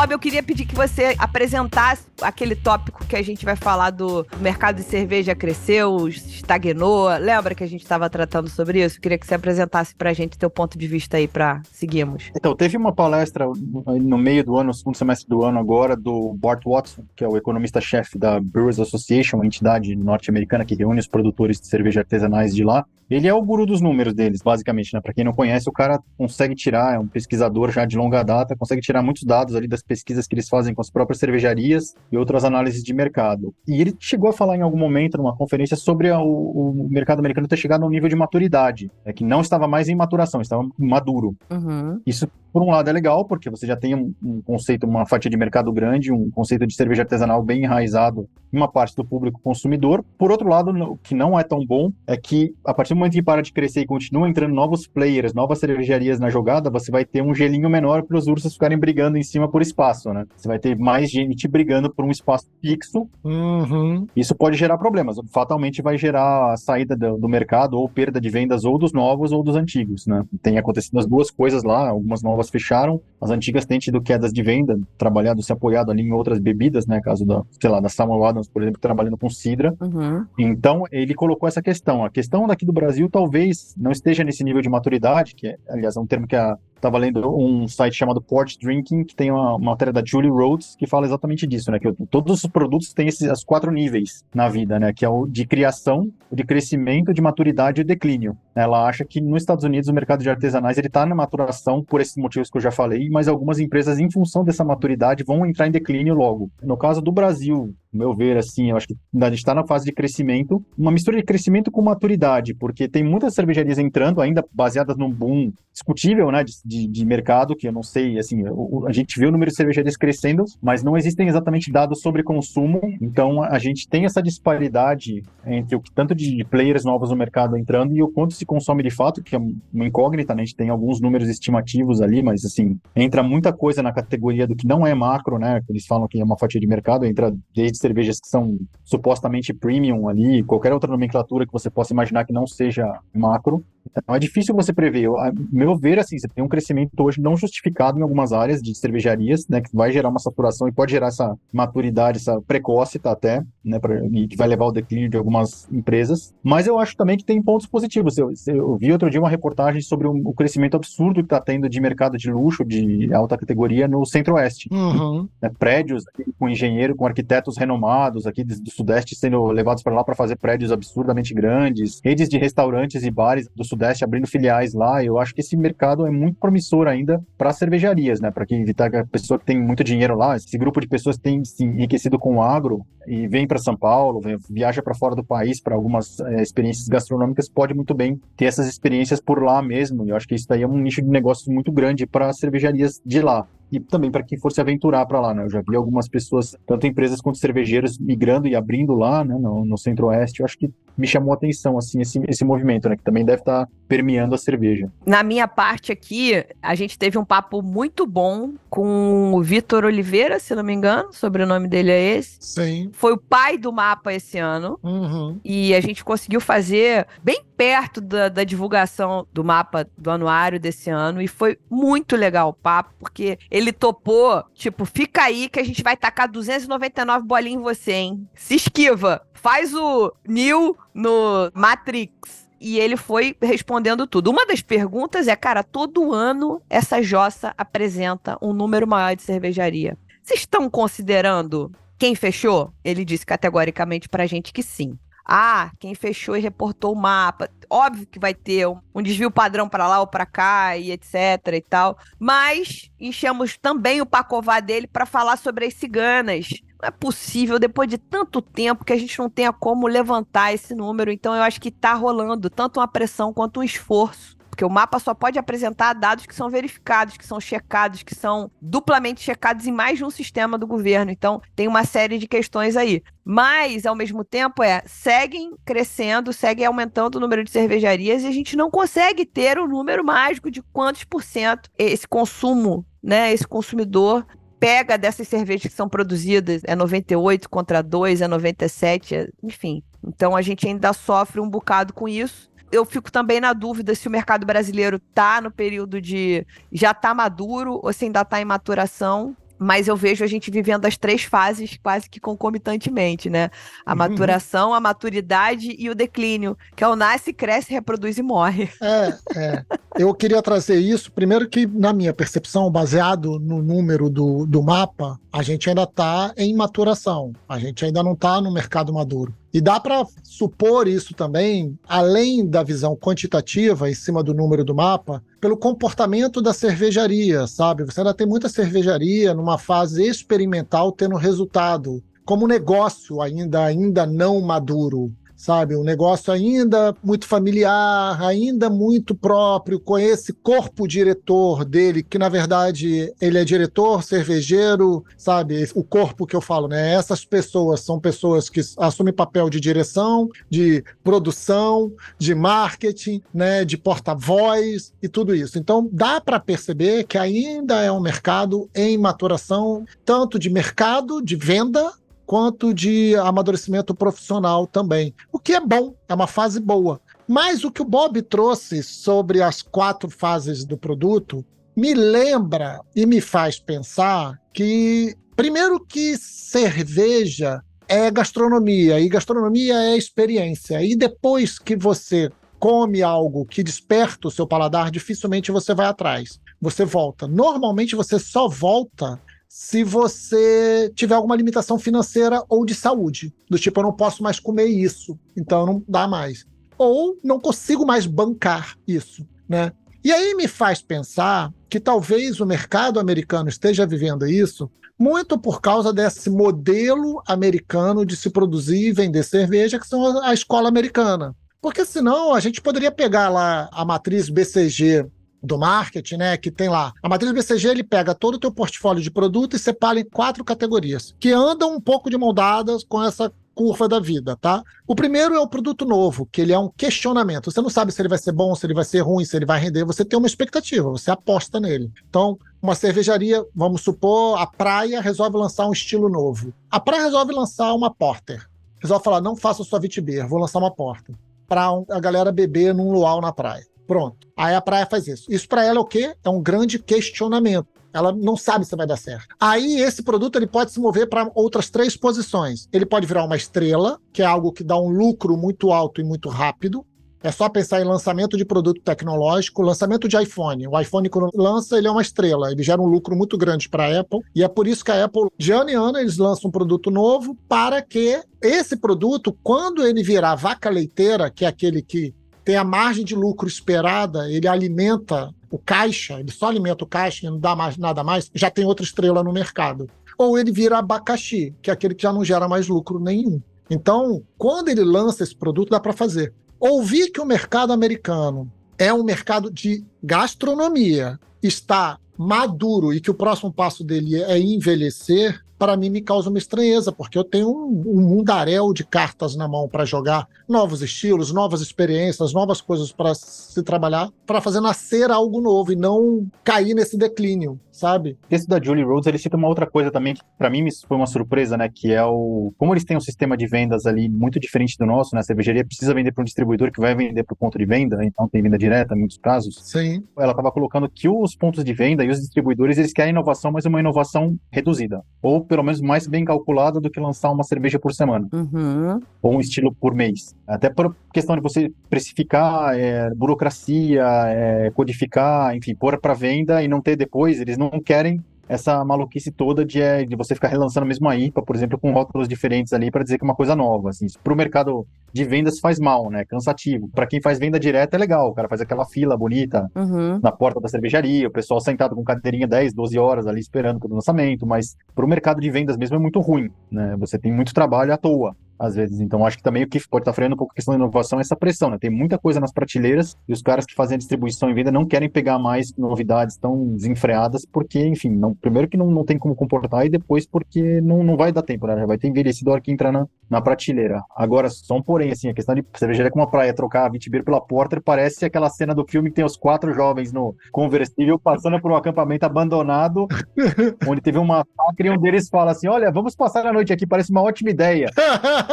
[0.00, 4.26] Bob, eu queria pedir que você apresentasse aquele tópico que a gente vai falar do
[4.40, 7.08] mercado de cerveja cresceu, estagnou.
[7.18, 8.98] Lembra que a gente estava tratando sobre isso?
[8.98, 12.30] Eu queria que você apresentasse para a gente teu ponto de vista aí para seguirmos.
[12.36, 16.34] Então, teve uma palestra no meio do ano, no segundo semestre do ano agora, do
[16.34, 21.06] Bart Watson, que é o economista-chefe da Brewers Association, uma entidade norte-americana que reúne os
[21.06, 22.84] produtores de cerveja artesanais de lá.
[23.10, 25.00] Ele é o guru dos números deles, basicamente, né?
[25.00, 28.54] Para quem não conhece, o cara consegue tirar, é um pesquisador já de longa data,
[28.56, 32.16] consegue tirar muitos dados ali das pesquisas que eles fazem com as próprias cervejarias e
[32.16, 33.54] outras análises de mercado.
[33.66, 37.20] E ele chegou a falar em algum momento, numa conferência, sobre a, o, o, mercado
[37.20, 40.40] americano ter chegado a um nível de maturidade, é que não estava mais em maturação,
[40.40, 41.36] estava maduro.
[41.50, 42.00] Uhum.
[42.06, 45.30] Isso por um lado é legal, porque você já tem um, um, conceito, uma fatia
[45.30, 49.40] de mercado grande, um conceito de cerveja artesanal bem enraizado em uma parte do público
[49.42, 50.04] consumidor.
[50.18, 53.12] Por outro lado, o que não é tão bom é que a partir do momento
[53.12, 57.04] que para de crescer e continua entrando novos players, novas cervejarias na jogada, você vai
[57.04, 60.26] ter um gelinho menor para os ursos ficarem brigando em cima por espaço, né?
[60.36, 63.08] Você vai ter mais gente brigando por um espaço fixo.
[63.22, 64.06] Uhum.
[64.16, 65.16] Isso pode gerar problemas.
[65.32, 69.32] Fatalmente vai gerar a saída do, do mercado ou perda de vendas ou dos novos
[69.32, 70.24] ou dos antigos, né?
[70.42, 74.42] Tem acontecido as duas coisas lá, algumas novas fecharam, as antigas têm tido quedas de
[74.42, 77.00] venda, trabalhado, se apoiado ali em outras bebidas, né?
[77.02, 79.74] Caso da, sei lá, da Samuel Adams, por exemplo, trabalhando com Sidra.
[79.80, 80.24] Uhum.
[80.38, 82.04] Então, ele colocou essa questão.
[82.04, 85.96] A questão daqui do Brasil talvez não esteja nesse nível de maturidade, que é, aliás,
[85.96, 89.56] é um termo que a Estava lendo um site chamado Port Drinking, que tem uma,
[89.56, 91.78] uma matéria da Julie Rhodes, que fala exatamente disso, né?
[91.78, 94.90] Que todos os produtos têm esses as quatro níveis na vida, né?
[94.90, 98.34] Que é o de criação, o de crescimento, de maturidade e declínio.
[98.54, 102.00] Ela acha que nos Estados Unidos o mercado de artesanais ele está na maturação por
[102.00, 105.66] esses motivos que eu já falei, mas algumas empresas, em função dessa maturidade, vão entrar
[105.66, 106.50] em declínio logo.
[106.62, 109.84] No caso do Brasil, meu ver, assim, eu acho que a gente está na fase
[109.84, 114.96] de crescimento, uma mistura de crescimento com maturidade, porque tem muitas cervejarias entrando, ainda baseadas
[114.96, 118.42] num boom discutível, né, de, de, de mercado, que eu não sei, assim,
[118.86, 122.80] a gente vê o número de cervejarias crescendo, mas não existem exatamente dados sobre consumo,
[123.00, 127.94] então a gente tem essa disparidade entre o tanto de players novos no mercado entrando
[127.94, 130.70] e o quanto se consome de fato, que é uma incógnita, né, a gente tem
[130.70, 134.92] alguns números estimativos ali, mas, assim, entra muita coisa na categoria do que não é
[134.92, 138.58] macro, né, eles falam que é uma fatia de mercado, entra desde cervejas que são
[138.82, 142.84] supostamente premium ali, qualquer outra nomenclatura que você possa imaginar que não seja
[143.14, 143.64] macro.
[143.96, 145.08] Então é difícil você prever.
[145.08, 148.74] A meu ver, assim, você tem um crescimento hoje não justificado em algumas áreas de
[148.74, 153.12] cervejarias, né, que vai gerar uma saturação e pode gerar essa maturidade, essa precoce tá,
[153.12, 156.32] até, né, pra, e que vai levar ao declínio de algumas empresas.
[156.42, 158.16] Mas eu acho também que tem pontos positivos.
[158.18, 161.68] Eu, eu vi outro dia uma reportagem sobre um, o crescimento absurdo que está tendo
[161.68, 164.68] de mercado de luxo, de alta categoria no Centro-Oeste.
[164.72, 165.28] Uhum.
[165.40, 166.04] Né, prédios
[166.38, 170.36] com engenheiro, com arquitetos renomados aqui do, do Sudeste sendo levados para lá para fazer
[170.36, 175.02] prédios absurdamente grandes, redes de restaurantes e bares do Sudeste abrindo filiais lá.
[175.02, 178.30] Eu acho que esse mercado é muito promissor ainda para cervejarias, né?
[178.30, 181.16] Para quem evitar que a pessoa que tem muito dinheiro lá, esse grupo de pessoas
[181.16, 185.24] tem se enriquecido com o agro e vem para São Paulo, viaja para fora do
[185.24, 190.04] país para algumas é, experiências gastronômicas, pode muito bem ter essas experiências por lá mesmo.
[190.04, 193.00] E eu acho que isso daí é um nicho de negócios muito grande para cervejarias
[193.04, 195.44] de lá e também para quem for se aventurar para lá, né?
[195.44, 199.64] Eu já vi algumas pessoas, tanto empresas quanto cervejeiros, migrando e abrindo lá, né, no,
[199.64, 200.40] no Centro-Oeste.
[200.40, 203.40] Eu acho que me chamou a atenção, assim, esse, esse movimento, né, que também deve
[203.40, 204.90] estar tá permeando a cerveja.
[205.04, 210.38] Na minha parte aqui, a gente teve um papo muito bom com o Vitor Oliveira,
[210.38, 212.36] se não me engano, o sobrenome dele é esse.
[212.40, 212.90] Sim.
[212.92, 214.78] Foi o pai do mapa esse ano.
[214.82, 215.40] Uhum.
[215.44, 220.88] E a gente conseguiu fazer bem perto da, da divulgação do mapa do anuário desse
[220.88, 221.20] ano.
[221.20, 225.82] E foi muito legal o papo, porque ele topou, tipo, fica aí que a gente
[225.82, 228.28] vai tacar 299 bolinhas em você, hein?
[228.34, 229.22] Se esquiva.
[229.34, 232.48] Faz o Neil no Matrix.
[232.60, 234.30] E ele foi respondendo tudo.
[234.30, 239.96] Uma das perguntas é, cara, todo ano essa jossa apresenta um número maior de cervejaria.
[240.22, 242.72] Vocês estão considerando quem fechou?
[242.82, 244.98] Ele disse categoricamente pra gente que sim.
[245.24, 247.48] Ah, quem fechou e reportou o mapa.
[247.68, 251.14] Óbvio que vai ter um, desvio padrão para lá ou para cá e etc
[251.54, 251.98] e tal.
[252.18, 256.48] Mas enchemos também o pacová dele para falar sobre as ciganas.
[256.80, 260.74] Não é possível, depois de tanto tempo, que a gente não tenha como levantar esse
[260.74, 261.10] número.
[261.12, 264.98] Então eu acho que tá rolando tanto uma pressão quanto um esforço porque o mapa
[264.98, 269.72] só pode apresentar dados que são verificados, que são checados, que são duplamente checados em
[269.72, 271.10] mais de um sistema do governo.
[271.10, 273.02] Então, tem uma série de questões aí.
[273.24, 278.30] Mas, ao mesmo tempo, é seguem crescendo, seguem aumentando o número de cervejarias e a
[278.30, 283.32] gente não consegue ter o um número mágico de quantos por cento esse consumo, né,
[283.32, 284.26] esse consumidor
[284.58, 289.82] pega dessas cervejas que são produzidas, é 98 contra 2, é 97, é, enfim.
[290.06, 294.06] Então a gente ainda sofre um bocado com isso eu fico também na dúvida se
[294.06, 298.44] o mercado brasileiro está no período de já está maduro ou se ainda está em
[298.44, 299.36] maturação.
[299.62, 303.50] Mas eu vejo a gente vivendo as três fases quase que concomitantemente, né?
[303.84, 303.98] A uhum.
[303.98, 308.70] maturação, a maturidade e o declínio, que é o nasce, cresce, reproduz e morre.
[308.80, 309.64] É, é.
[309.98, 315.20] Eu queria trazer isso, primeiro que, na minha percepção, baseado no número do, do mapa,
[315.30, 317.34] a gente ainda está em maturação.
[317.46, 319.34] A gente ainda não está no mercado maduro.
[319.52, 324.74] E dá para supor isso também, além da visão quantitativa em cima do número do
[324.74, 327.84] mapa, pelo comportamento da cervejaria, sabe?
[327.84, 334.40] Você ainda tem muita cervejaria numa fase experimental tendo resultado, como negócio ainda ainda não
[334.40, 335.74] maduro sabe?
[335.74, 342.28] Um negócio ainda muito familiar, ainda muito próprio, com esse corpo diretor dele, que na
[342.28, 345.66] verdade ele é diretor, cervejeiro, sabe?
[345.74, 346.92] O corpo que eu falo, né?
[346.92, 353.64] Essas pessoas são pessoas que assumem papel de direção, de produção, de marketing, né?
[353.64, 355.58] De porta-voz e tudo isso.
[355.58, 361.34] Então dá para perceber que ainda é um mercado em maturação, tanto de mercado, de
[361.34, 361.90] venda,
[362.30, 365.12] quanto de amadurecimento profissional também.
[365.32, 367.00] O que é bom, é uma fase boa.
[367.26, 371.44] Mas o que o Bob trouxe sobre as quatro fases do produto
[371.76, 379.96] me lembra e me faz pensar que, primeiro, que cerveja é gastronomia e gastronomia é
[379.96, 380.84] experiência.
[380.84, 386.38] E depois que você come algo que desperta o seu paladar, dificilmente você vai atrás.
[386.60, 387.26] Você volta.
[387.26, 389.20] Normalmente você só volta
[389.52, 393.34] se você tiver alguma limitação financeira ou de saúde.
[393.48, 396.46] Do tipo, eu não posso mais comer isso, então não dá mais.
[396.78, 399.72] Ou não consigo mais bancar isso, né?
[400.04, 405.60] E aí me faz pensar que talvez o mercado americano esteja vivendo isso muito por
[405.60, 411.34] causa desse modelo americano de se produzir e vender cerveja, que são a escola americana.
[411.60, 415.06] Porque senão a gente poderia pegar lá a matriz BCG
[415.42, 416.92] do marketing, né, que tem lá.
[417.02, 420.44] A matriz BCG ele pega todo o teu portfólio de produto e separa em quatro
[420.44, 424.62] categorias, que andam um pouco de mão dadas com essa curva da vida, tá?
[424.86, 427.50] O primeiro é o produto novo, que ele é um questionamento.
[427.50, 429.44] Você não sabe se ele vai ser bom, se ele vai ser ruim, se ele
[429.44, 431.92] vai render, você tem uma expectativa, você aposta nele.
[432.08, 436.54] Então, uma cervejaria, vamos supor, a praia resolve lançar um estilo novo.
[436.70, 438.48] A praia resolve lançar uma porter.
[438.80, 441.14] Resolve falar, não faça sua Vitibir, vou lançar uma porter.
[441.46, 443.66] Para a galera beber num luau na praia.
[443.90, 444.28] Pronto.
[444.36, 445.24] Aí a praia faz isso.
[445.28, 446.14] Isso para ela é o quê?
[446.24, 447.66] É um grande questionamento.
[447.92, 449.34] Ela não sabe se vai dar certo.
[449.40, 452.68] Aí esse produto ele pode se mover para outras três posições.
[452.72, 456.04] Ele pode virar uma estrela, que é algo que dá um lucro muito alto e
[456.04, 456.86] muito rápido.
[457.20, 460.68] É só pensar em lançamento de produto tecnológico, lançamento de iPhone.
[460.68, 462.52] O iPhone, quando lança, ele é uma estrela.
[462.52, 464.20] Ele gera um lucro muito grande para a Apple.
[464.36, 466.92] E é por isso que a Apple, de ano em ano, eles lançam um produto
[466.92, 472.14] novo para que esse produto, quando ele virar vaca leiteira, que é aquele que
[472.44, 477.26] tem a margem de lucro esperada, ele alimenta o caixa, ele só alimenta o caixa
[477.26, 479.88] e não dá mais nada mais, já tem outra estrela no mercado.
[480.16, 483.40] Ou ele vira abacaxi, que é aquele que já não gera mais lucro nenhum.
[483.68, 486.32] Então, quando ele lança esse produto, dá para fazer.
[486.58, 493.14] Ouvir que o mercado americano é um mercado de gastronomia, está maduro e que o
[493.14, 497.82] próximo passo dele é envelhecer, para mim me causa uma estranheza, porque eu tenho um,
[497.86, 503.14] um mundaréu de cartas na mão para jogar novos estilos, novas experiências, novas coisas para
[503.14, 508.18] se trabalhar, para fazer nascer algo novo e não cair nesse declínio, sabe?
[508.30, 511.06] Esse da Julie Rhodes, ele cita uma outra coisa também que para mim foi uma
[511.06, 514.76] surpresa, né, que é o como eles têm um sistema de vendas ali muito diferente
[514.78, 515.20] do nosso, né?
[515.20, 518.04] A cervejaria precisa vender para um distribuidor que vai vender para o ponto de venda,
[518.04, 519.58] então tem venda direta em muitos casos.
[519.62, 520.04] Sim.
[520.18, 523.64] Ela estava colocando que os pontos de venda e os distribuidores, eles querem inovação, mas
[523.64, 527.92] uma inovação reduzida, ou pelo menos mais bem calculada do que lançar uma cerveja por
[527.92, 528.28] semana.
[528.32, 529.00] Uhum.
[529.22, 530.34] Ou um estilo por mês.
[530.46, 536.68] Até por questão de você precificar, é, burocracia, é, codificar, enfim, pôr para venda e
[536.68, 540.84] não ter depois, eles não querem essa maluquice toda de, é, de você ficar relançando
[540.84, 543.54] a mesma IPA, por exemplo, com rótulos diferentes ali para dizer que é uma coisa
[543.54, 543.90] nova.
[543.90, 546.24] Assim, para o mercado de vendas faz mal, né?
[546.24, 546.88] Cansativo.
[546.92, 550.18] Para quem faz venda direta é legal, o cara faz aquela fila bonita Uhum.
[550.20, 553.94] na porta da cervejaria, o pessoal sentado com cadeirinha 10, 12 horas ali esperando pelo
[553.94, 556.96] lançamento, mas para o mercado de vendas mesmo é muito ruim, né?
[556.98, 559.00] Você tem muito trabalho à toa às vezes.
[559.00, 561.18] Então, acho que também o que pode estar freando um pouco a questão da inovação
[561.18, 561.78] é essa pressão, né?
[561.78, 564.86] Tem muita coisa nas prateleiras e os caras que fazem a distribuição e venda não
[564.86, 569.34] querem pegar mais novidades tão desenfreadas, porque, enfim, não, primeiro que não, não tem como
[569.34, 571.78] comportar e depois porque não, não vai dar tempo, né?
[571.78, 574.02] Já vai ter envelhecido a hora que entrar na, na prateleira.
[574.14, 577.24] Agora, só um porém, assim, a questão de cervejaria com uma praia trocar a Vitibir
[577.24, 581.60] pela Porter parece aquela cena do filme que tem os quatro jovens no conversível passando
[581.60, 583.06] por um acampamento abandonado,
[583.88, 586.86] onde teve uma massacre e um deles fala assim, olha, vamos passar a noite aqui,
[586.86, 587.90] parece uma ótima ideia.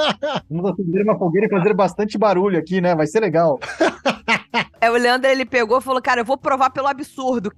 [0.49, 2.95] Vamos acender uma fogueira e fazer bastante barulho aqui, né?
[2.95, 3.59] Vai ser legal.
[4.79, 7.51] É, o Leandro, ele pegou e falou, cara, eu vou provar pelo absurdo.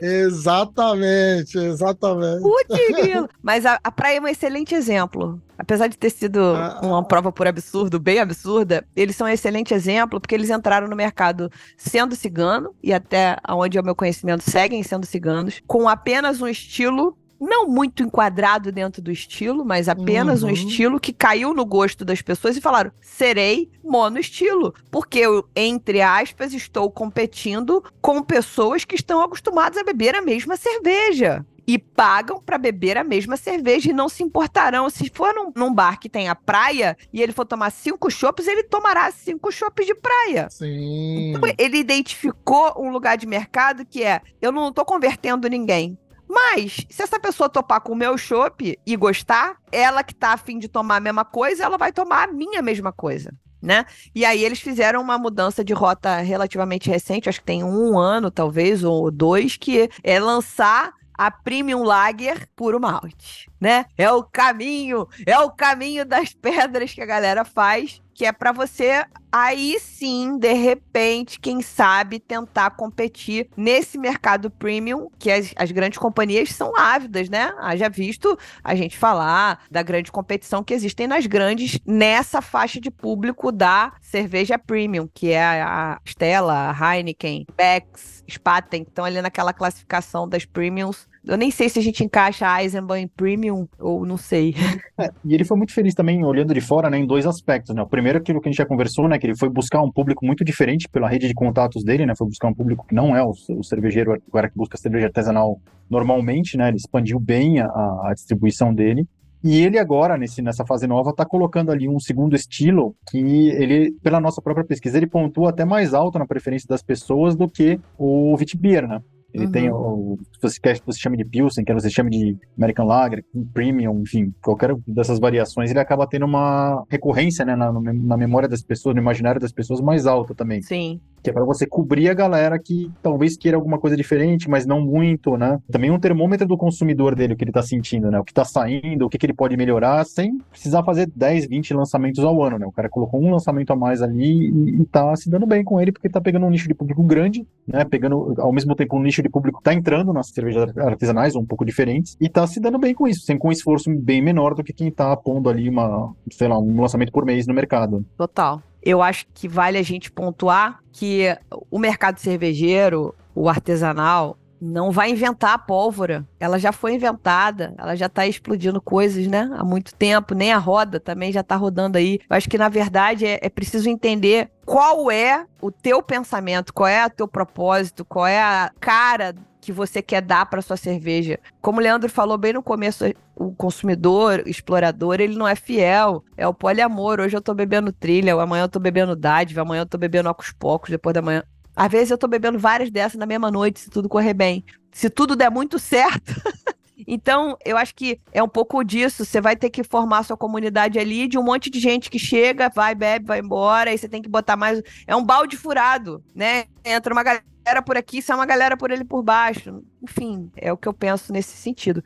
[0.00, 2.42] exatamente, exatamente.
[2.42, 3.28] Putz.
[3.42, 5.40] Mas a, a praia é um excelente exemplo.
[5.58, 6.80] Apesar de ter sido Ah.
[6.82, 10.94] uma prova por absurdo, bem absurda, eles são um excelente exemplo porque eles entraram no
[10.94, 16.40] mercado sendo cigano, e até onde é o meu conhecimento, seguem sendo ciganos, com apenas
[16.40, 20.48] um estilo não muito enquadrado dentro do estilo, mas apenas Uhum.
[20.48, 25.46] um estilo que caiu no gosto das pessoas e falaram: serei mono estilo, porque eu,
[25.54, 31.44] entre aspas, estou competindo com pessoas que estão acostumadas a beber a mesma cerveja.
[31.68, 34.88] E pagam pra beber a mesma cerveja e não se importarão.
[34.88, 38.46] Se for num, num bar que tem a praia e ele for tomar cinco chopps,
[38.46, 40.46] ele tomará cinco chopps de praia.
[40.48, 41.32] Sim.
[41.34, 45.98] Então, ele identificou um lugar de mercado que é: eu não tô convertendo ninguém.
[46.28, 50.58] Mas, se essa pessoa topar com o meu chopp e gostar, ela que tá afim
[50.58, 53.32] de tomar a mesma coisa, ela vai tomar a minha mesma coisa.
[53.62, 53.84] Né?
[54.14, 58.30] E aí eles fizeram uma mudança de rota relativamente recente, acho que tem um ano,
[58.30, 63.86] talvez, ou dois, que é lançar a Premium Lager puro malte, né?
[63.96, 68.50] É o caminho, é o caminho das pedras que a galera faz, que é pra
[68.50, 75.70] você aí sim, de repente, quem sabe tentar competir nesse mercado premium, que as, as
[75.70, 77.52] grandes companhias são ávidas, né?
[77.58, 82.90] Haja visto a gente falar da grande competição que existem nas grandes nessa faixa de
[82.90, 89.20] público da cerveja premium, que é a Stella, a Heineken, Beck's, Spaten, que estão ali
[89.20, 91.06] naquela classificação das premiums.
[91.26, 94.54] Eu nem sei se a gente encaixa a Eisenbahn em premium ou não sei.
[94.98, 97.82] É, e ele foi muito feliz também, olhando de fora, né, em dois aspectos, né?
[97.82, 100.24] O primeiro, aquilo que a gente já conversou, né, que ele foi buscar um público
[100.24, 102.14] muito diferente pela rede de contatos dele, né?
[102.16, 105.60] Foi buscar um público que não é o, o cervejeiro, cara que busca cerveja artesanal
[105.90, 106.68] normalmente, né?
[106.68, 109.06] Ele expandiu bem a, a distribuição dele.
[109.44, 113.18] E ele agora, nesse, nessa fase nova, está colocando ali um segundo estilo que
[113.50, 117.48] ele, pela nossa própria pesquisa, ele pontua até mais alto na preferência das pessoas do
[117.48, 119.00] que o Witbier, né?
[119.36, 119.52] Ele Uhum.
[119.52, 122.36] tem o, se você quer que você chame de Pilsen, quer que você chame de
[122.56, 123.22] American Lager,
[123.52, 128.62] Premium, enfim, qualquer dessas variações, ele acaba tendo uma recorrência, né, na, na memória das
[128.62, 130.62] pessoas, no imaginário das pessoas mais alta também.
[130.62, 131.00] Sim.
[131.26, 134.80] Que é para você cobrir a galera que talvez queira alguma coisa diferente, mas não
[134.80, 135.58] muito, né?
[135.68, 138.20] Também um termômetro do consumidor dele, o que ele tá sentindo, né?
[138.20, 141.74] O que tá saindo, o que, que ele pode melhorar, sem precisar fazer 10, 20
[141.74, 142.66] lançamentos ao ano, né?
[142.66, 145.80] O cara colocou um lançamento a mais ali e, e tá se dando bem com
[145.80, 147.84] ele, porque tá pegando um nicho de público grande, né?
[147.84, 151.64] Pegando, ao mesmo tempo, um nicho de público tá entrando nas cervejas artesanais, um pouco
[151.64, 154.62] diferentes, e tá se dando bem com isso, sem com um esforço bem menor do
[154.62, 158.06] que quem tá pondo ali uma, sei lá, um lançamento por mês no mercado.
[158.16, 158.62] Total.
[158.86, 161.36] Eu acho que vale a gente pontuar que
[161.68, 166.24] o mercado cervejeiro, o artesanal, não vai inventar a pólvora.
[166.38, 169.50] Ela já foi inventada, ela já está explodindo coisas, né?
[169.58, 170.36] Há muito tempo.
[170.36, 172.20] Nem a roda também já está rodando aí.
[172.30, 176.86] Eu acho que, na verdade, é, é preciso entender qual é o teu pensamento, qual
[176.86, 179.34] é o teu propósito, qual é a cara
[179.66, 181.40] que você quer dar para sua cerveja.
[181.60, 183.04] Como o Leandro falou bem no começo,
[183.34, 186.24] o consumidor, o explorador, ele não é fiel.
[186.36, 187.18] É o poliamor.
[187.18, 190.52] Hoje eu tô bebendo trilha, amanhã eu tô bebendo dádiva, amanhã eu tô bebendo ocos
[190.52, 191.42] pocos, depois da manhã.
[191.74, 194.64] Às vezes eu tô bebendo várias dessas na mesma noite, se tudo correr bem.
[194.92, 196.32] Se tudo der muito certo.
[197.06, 199.24] Então, eu acho que é um pouco disso.
[199.24, 202.70] Você vai ter que formar sua comunidade ali de um monte de gente que chega,
[202.74, 204.82] vai, bebe, vai embora, aí você tem que botar mais.
[205.06, 206.64] É um balde furado, né?
[206.82, 207.44] Entra uma galera
[207.82, 209.82] por aqui, sai uma galera por ali por baixo.
[210.02, 212.02] Enfim, é o que eu penso nesse sentido.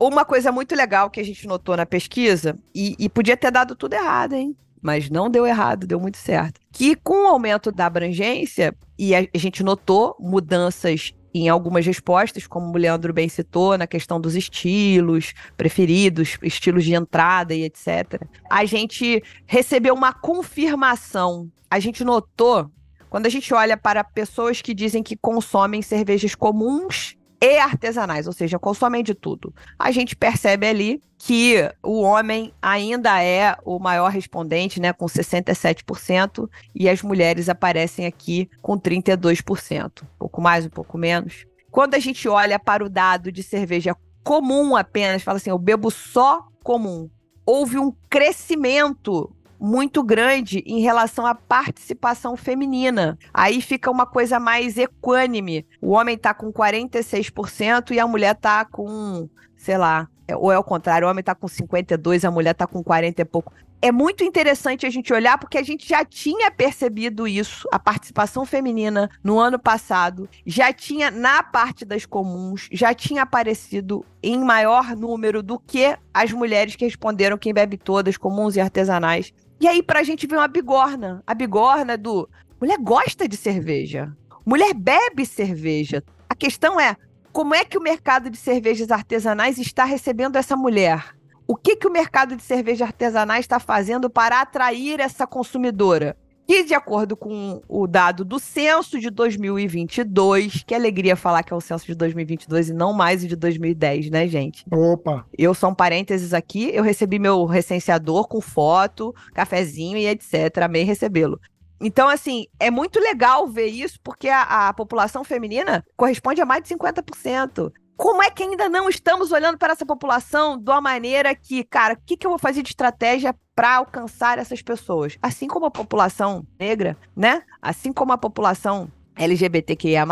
[0.00, 3.74] Uma coisa muito legal que a gente notou na pesquisa, e, e podia ter dado
[3.74, 4.56] tudo errado, hein?
[4.80, 6.60] Mas não deu errado, deu muito certo.
[6.72, 12.46] Que com o aumento da abrangência, e a, a gente notou mudanças em algumas respostas,
[12.46, 18.22] como o Leandro bem citou, na questão dos estilos preferidos, estilos de entrada e etc.
[18.50, 21.50] A gente recebeu uma confirmação.
[21.70, 22.70] A gente notou,
[23.08, 28.32] quando a gente olha para pessoas que dizem que consomem cervejas comuns e artesanais, ou
[28.32, 29.54] seja, consomem de tudo.
[29.78, 36.48] A gente percebe ali que o homem ainda é o maior respondente, né, com 67%,
[36.74, 41.46] e as mulheres aparecem aqui com 32%, um pouco mais, um pouco menos.
[41.70, 45.90] Quando a gente olha para o dado de cerveja comum apenas, fala assim, eu bebo
[45.90, 47.08] só comum.
[47.46, 53.18] Houve um crescimento muito grande em relação à participação feminina.
[53.32, 55.66] Aí fica uma coisa mais equânime.
[55.80, 60.64] O homem tá com 46% e a mulher tá com, sei lá, ou é o
[60.64, 63.52] contrário, o homem tá com 52, a mulher tá com 40 e pouco.
[63.80, 68.44] É muito interessante a gente olhar porque a gente já tinha percebido isso, a participação
[68.44, 74.96] feminina no ano passado, já tinha na parte das comuns, já tinha aparecido em maior
[74.96, 79.32] número do que as mulheres que responderam quem bebe todas, comuns e artesanais.
[79.60, 81.22] E aí, pra gente ver uma bigorna.
[81.26, 82.28] A bigorna do.
[82.60, 84.14] Mulher gosta de cerveja.
[84.46, 86.02] Mulher bebe cerveja.
[86.28, 86.96] A questão é:
[87.32, 91.14] como é que o mercado de cervejas artesanais está recebendo essa mulher?
[91.46, 96.16] O que, que o mercado de cerveja artesanais está fazendo para atrair essa consumidora?
[96.48, 101.56] Que, de acordo com o dado do censo de 2022, que alegria falar que é
[101.56, 104.64] o censo de 2022 e não mais o de 2010, né, gente?
[104.72, 105.26] Opa!
[105.36, 110.56] Eu, só um parênteses aqui, eu recebi meu recenseador com foto, cafezinho e etc.
[110.62, 111.38] Amei recebê-lo.
[111.82, 116.62] Então, assim, é muito legal ver isso, porque a, a população feminina corresponde a mais
[116.62, 121.34] de 50% como é que ainda não estamos olhando para essa população de uma maneira
[121.34, 125.18] que, cara, o que, que eu vou fazer de estratégia para alcançar essas pessoas?
[125.20, 127.42] Assim como a população negra, né?
[127.60, 128.88] Assim como a população
[129.18, 130.06] LGBTQIA+.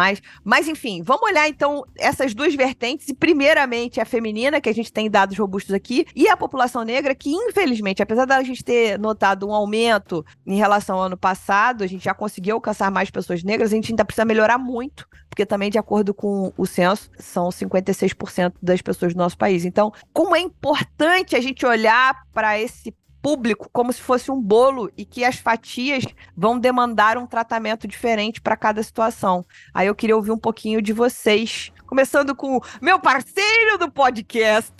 [0.44, 3.08] Mas, enfim, vamos olhar, então, essas duas vertentes.
[3.08, 7.14] E, primeiramente, a feminina, que a gente tem dados robustos aqui, e a população negra,
[7.14, 11.86] que, infelizmente, apesar da gente ter notado um aumento em relação ao ano passado, a
[11.86, 15.70] gente já conseguiu alcançar mais pessoas negras, a gente ainda precisa melhorar muito, porque também,
[15.70, 19.64] de acordo com o censo, são 56% das pessoas do nosso país.
[19.64, 22.94] Então, como é importante a gente olhar para esse
[23.26, 26.04] público como se fosse um bolo e que as fatias
[26.36, 29.44] vão demandar um tratamento diferente para cada situação.
[29.74, 34.72] Aí eu queria ouvir um pouquinho de vocês, começando com o meu parceiro do podcast,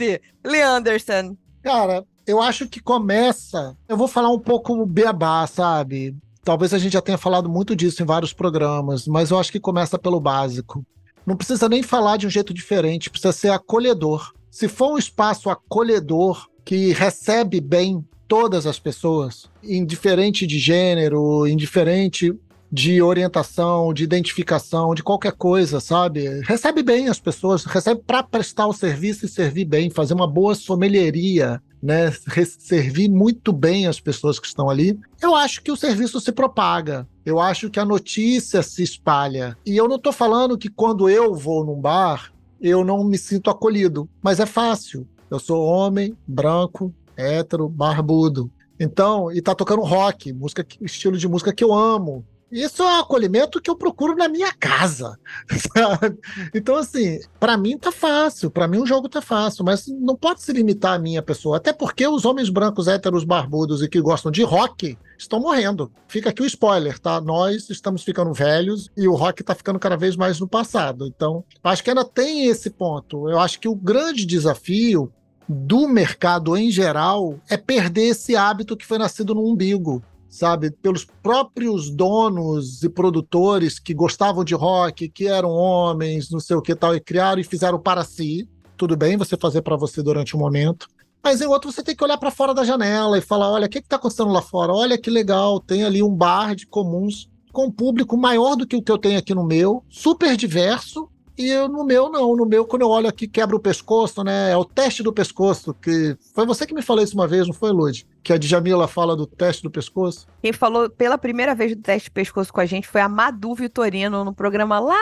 [0.44, 1.36] Leanderson.
[1.60, 3.76] Cara, eu acho que começa.
[3.88, 6.16] Eu vou falar um pouco beabá, sabe?
[6.44, 9.58] Talvez a gente já tenha falado muito disso em vários programas, mas eu acho que
[9.58, 10.86] começa pelo básico.
[11.26, 14.32] Não precisa nem falar de um jeito diferente, precisa ser acolhedor.
[14.52, 22.34] Se for um espaço acolhedor que recebe bem todas as pessoas, indiferente de gênero, indiferente
[22.70, 26.40] de orientação, de identificação, de qualquer coisa, sabe?
[26.40, 30.54] Recebe bem as pessoas, recebe para prestar o serviço e servir bem, fazer uma boa
[30.54, 32.12] sommelieria, né?
[32.58, 34.98] Servir muito bem as pessoas que estão ali.
[35.22, 37.06] Eu acho que o serviço se propaga.
[37.24, 39.56] Eu acho que a notícia se espalha.
[39.64, 43.50] E eu não estou falando que quando eu vou num bar, eu não me sinto
[43.50, 45.06] acolhido, mas é fácil.
[45.30, 48.50] Eu sou homem, branco, hétero, barbudo.
[48.78, 52.24] Então, e tá tocando rock, música, estilo de música que eu amo.
[52.50, 55.18] Isso é um acolhimento que eu procuro na minha casa.
[55.76, 56.16] Sabe?
[56.54, 60.42] Então, assim, para mim tá fácil, para mim o jogo tá fácil, mas não pode
[60.42, 61.56] se limitar a minha pessoa.
[61.56, 65.90] Até porque os homens brancos, héteros, barbudos e que gostam de rock estão morrendo.
[66.06, 67.20] Fica aqui o spoiler, tá?
[67.20, 71.06] Nós estamos ficando velhos e o rock tá ficando cada vez mais no passado.
[71.06, 73.28] Então, acho que ainda tem esse ponto.
[73.28, 75.12] Eu acho que o grande desafio
[75.48, 80.70] do mercado em geral é perder esse hábito que foi nascido no umbigo, sabe?
[80.70, 86.62] Pelos próprios donos e produtores que gostavam de rock, que eram homens, não sei o
[86.62, 88.48] que tal, e criaram e fizeram para si.
[88.76, 90.88] Tudo bem você fazer para você durante um momento.
[91.22, 93.68] Mas em outro você tem que olhar para fora da janela e falar: olha, o
[93.68, 94.72] que está acontecendo lá fora?
[94.72, 98.76] Olha que legal, tem ali um bar de comuns com um público maior do que
[98.76, 101.08] o que eu tenho aqui no meu, super diverso,
[101.38, 102.34] e eu, no meu, não.
[102.34, 104.52] No meu, quando eu olho aqui, quebra o pescoço, né?
[104.52, 107.54] É o teste do pescoço, que foi você que me falou isso uma vez, não
[107.54, 108.06] foi, Lud?
[108.22, 110.26] Que a Djamila fala do teste do pescoço.
[110.42, 113.54] Quem falou pela primeira vez do teste do pescoço com a gente foi a Madu
[113.54, 114.96] Vitorino, no programa lá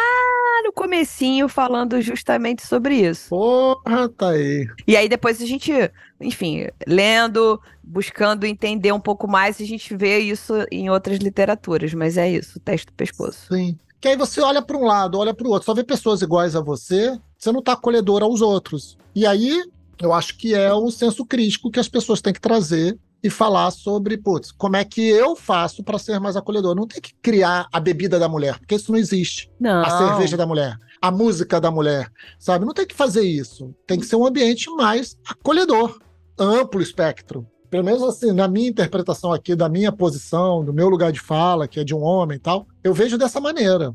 [0.64, 3.28] no comecinho, falando justamente sobre isso.
[3.28, 4.66] Porra, tá aí.
[4.86, 5.72] E aí depois a gente,
[6.20, 12.16] enfim, lendo, buscando entender um pouco mais, a gente vê isso em outras literaturas, mas
[12.16, 13.46] é isso, o teste do pescoço.
[13.52, 13.78] Sim.
[14.04, 16.54] Que aí você olha para um lado, olha para o outro, só vê pessoas iguais
[16.54, 18.98] a você, você não está acolhedor aos outros.
[19.14, 19.64] E aí,
[19.98, 23.70] eu acho que é o senso crítico que as pessoas têm que trazer e falar
[23.70, 26.74] sobre, putz, como é que eu faço para ser mais acolhedor?
[26.74, 29.50] Não tem que criar a bebida da mulher, porque isso não existe.
[29.58, 29.82] Não.
[29.82, 32.66] A cerveja da mulher, a música da mulher, sabe?
[32.66, 33.74] Não tem que fazer isso.
[33.86, 35.98] Tem que ser um ambiente mais acolhedor,
[36.38, 41.10] amplo espectro pelo menos assim, na minha interpretação aqui, da minha posição, do meu lugar
[41.10, 43.92] de fala, que é de um homem e tal, eu vejo dessa maneira.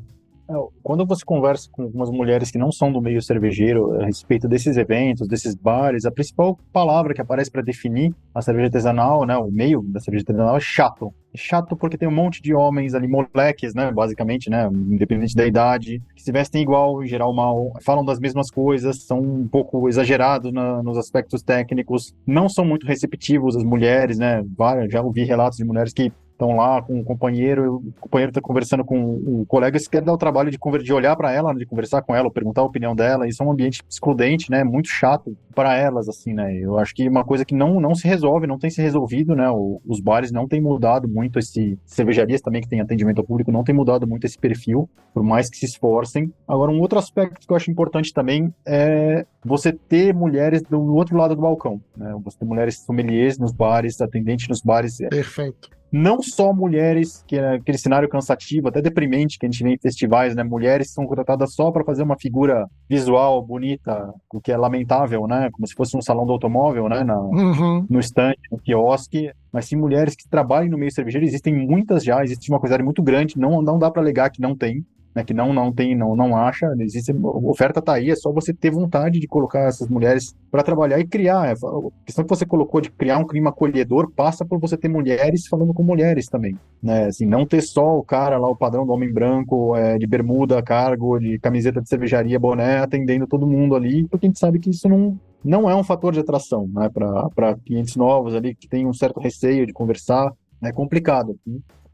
[0.50, 0.52] É,
[0.82, 4.76] quando você conversa com algumas mulheres que não são do meio cervejeiro a respeito desses
[4.76, 9.50] eventos, desses bares, a principal palavra que aparece para definir a cerveja artesanal, né, o
[9.50, 11.10] meio da cerveja artesanal é chato.
[11.34, 16.02] Chato porque tem um monte de homens ali, moleques, né, basicamente, né, independente da idade,
[16.14, 20.52] que se vestem igual, em geral mal, falam das mesmas coisas, são um pouco exagerados
[20.52, 24.44] nos aspectos técnicos, não são muito receptivos as mulheres, né,
[24.88, 28.82] já ouvi relatos de mulheres que estão lá com o companheiro, o companheiro está conversando
[28.82, 32.00] com o colega, se quer dar o trabalho de, de olhar para ela, de conversar
[32.00, 35.76] com ela, perguntar a opinião dela, isso é um ambiente excludente, né, muito chato para
[35.76, 38.70] elas, assim, né, eu acho que uma coisa que não, não se resolve, não tem
[38.70, 42.80] se resolvido, né, o, os bares não têm mudado muito esse, cervejarias também que tem
[42.80, 46.32] atendimento ao público não tem mudado muito esse perfil, por mais que se esforcem.
[46.46, 51.16] Agora, um outro aspecto que eu acho importante também é você ter mulheres do outro
[51.16, 54.98] lado do balcão, né, você ter mulheres sommeliers nos bares, atendentes nos bares.
[55.10, 59.70] Perfeito não só mulheres, que é aquele cenário cansativo, até deprimente que a gente vê
[59.74, 60.42] em festivais, né?
[60.44, 65.48] Mulheres são contratadas só para fazer uma figura visual bonita, o que é lamentável, né?
[65.52, 67.02] Como se fosse um salão do automóvel, né?
[67.04, 67.86] Na, Uhum.
[67.88, 72.22] no estande, no quiosque, mas sim mulheres que trabalham no meio cervejeiro, existem muitas já,
[72.22, 74.84] existe uma quantidade muito grande, não, não dá para alegar que não tem,
[75.14, 78.52] né, que não não tem, não não acha, existe, oferta tá aí, é só você
[78.52, 81.48] ter vontade de colocar essas mulheres para trabalhar e criar.
[81.48, 84.88] É, A questão que você colocou de criar um clima acolhedor passa por você ter
[84.88, 87.06] mulheres falando com mulheres também, né?
[87.06, 90.62] Assim, não ter só o cara lá, o padrão do homem branco, é, de bermuda,
[90.62, 94.70] cargo, de camiseta de cervejaria, boné, atendendo todo mundo ali, porque a gente sabe que
[94.70, 98.86] isso não não é um fator de atração, né, para clientes novos ali que têm
[98.86, 100.32] um certo receio de conversar,
[100.62, 101.38] é complicado.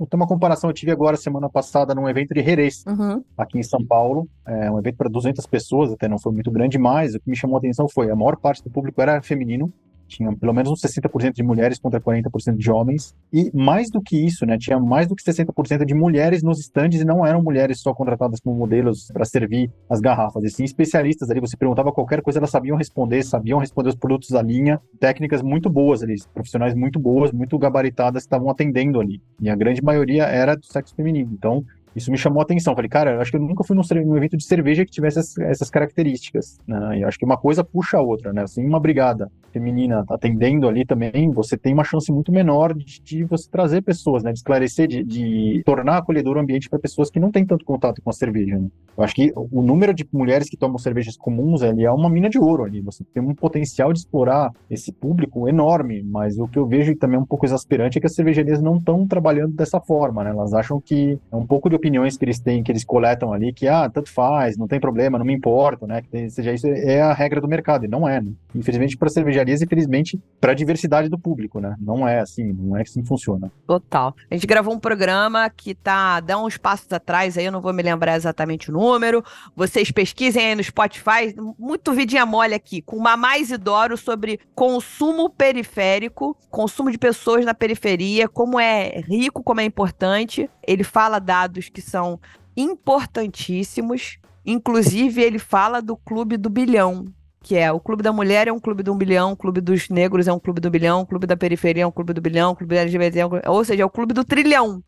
[0.05, 3.25] Ter uma comparação, eu tive agora semana passada num evento de Jerez, Uhum.
[3.37, 6.79] aqui em São Paulo, é um evento para 200 pessoas, até não foi muito grande,
[6.79, 9.73] mas o que me chamou a atenção foi a maior parte do público era feminino,
[10.07, 14.17] tinha pelo menos uns 60% de mulheres contra 40% de homens, e mais do que
[14.17, 17.81] isso, né, tinha mais do que 60% de mulheres nos estandes e não eram mulheres
[17.81, 22.23] só contratadas como modelos para servir as garrafas, e sim especialistas ali, você perguntava qualquer
[22.23, 26.75] coisa, elas sabiam responder, sabiam responder os produtos da linha, técnicas muito boas ali, profissionais
[26.75, 30.95] muito boas, muito gabaritadas que estavam atendendo ali, e a grande maioria era do sexo
[30.95, 31.65] feminino, então
[31.97, 32.75] isso me chamou a atenção.
[32.75, 35.19] Falei, cara, eu acho que eu nunca fui num, num evento de cerveja que tivesse
[35.19, 36.59] essas, essas características.
[36.67, 36.99] Né?
[36.99, 38.43] E acho que uma coisa puxa a outra, né?
[38.43, 43.25] Assim, uma brigada feminina atendendo ali também, você tem uma chance muito menor de, de
[43.25, 44.31] você trazer pessoas, né?
[44.31, 48.03] De esclarecer, de, de tornar acolhedor o ambiente para pessoas que não têm tanto contato
[48.03, 48.59] com a cerveja.
[48.59, 48.69] Né?
[48.97, 52.29] Eu acho que o número de mulheres que tomam cervejas comuns ali é uma mina
[52.29, 52.83] de ouro ali.
[52.83, 57.17] Você tem um potencial de explorar esse público enorme, mas o que eu vejo também
[57.17, 60.31] é um pouco exasperante é que as cervejarias não estão trabalhando dessa forma, né?
[60.31, 63.53] Elas acham que é um pouco de opiniões que eles têm, que eles coletam ali,
[63.53, 66.03] que ah, tanto faz, não tem problema, não me importo, né?
[66.03, 68.33] Que seja isso é a regra do mercado, e não é, né?
[68.55, 71.77] Infelizmente para cervejarias, infelizmente para a diversidade do público, né?
[71.81, 73.51] Não é assim, não é assim que funciona.
[73.67, 74.15] Total.
[74.31, 77.73] A gente gravou um programa que tá, dá uns passos atrás aí, eu não vou
[77.73, 79.23] me lembrar exatamente o número.
[79.55, 86.37] Vocês pesquisem aí no Spotify, muito vidinha mole aqui, com Mamá Isidoro sobre consumo periférico,
[86.51, 90.51] consumo de pessoas na periferia, como é rico, como é importante.
[90.67, 92.19] Ele fala dados que são
[92.57, 94.17] importantíssimos.
[94.47, 97.05] Inclusive, ele fala do clube do bilhão,
[97.43, 99.91] que é o clube da mulher é um clube do um bilhão, o clube dos
[99.91, 102.53] negros é um clube do bilhão, o clube da periferia é um clube do bilhão,
[102.53, 103.47] o clube da LGBT é um clube...
[103.47, 104.83] ou seja, é o clube do trilhão.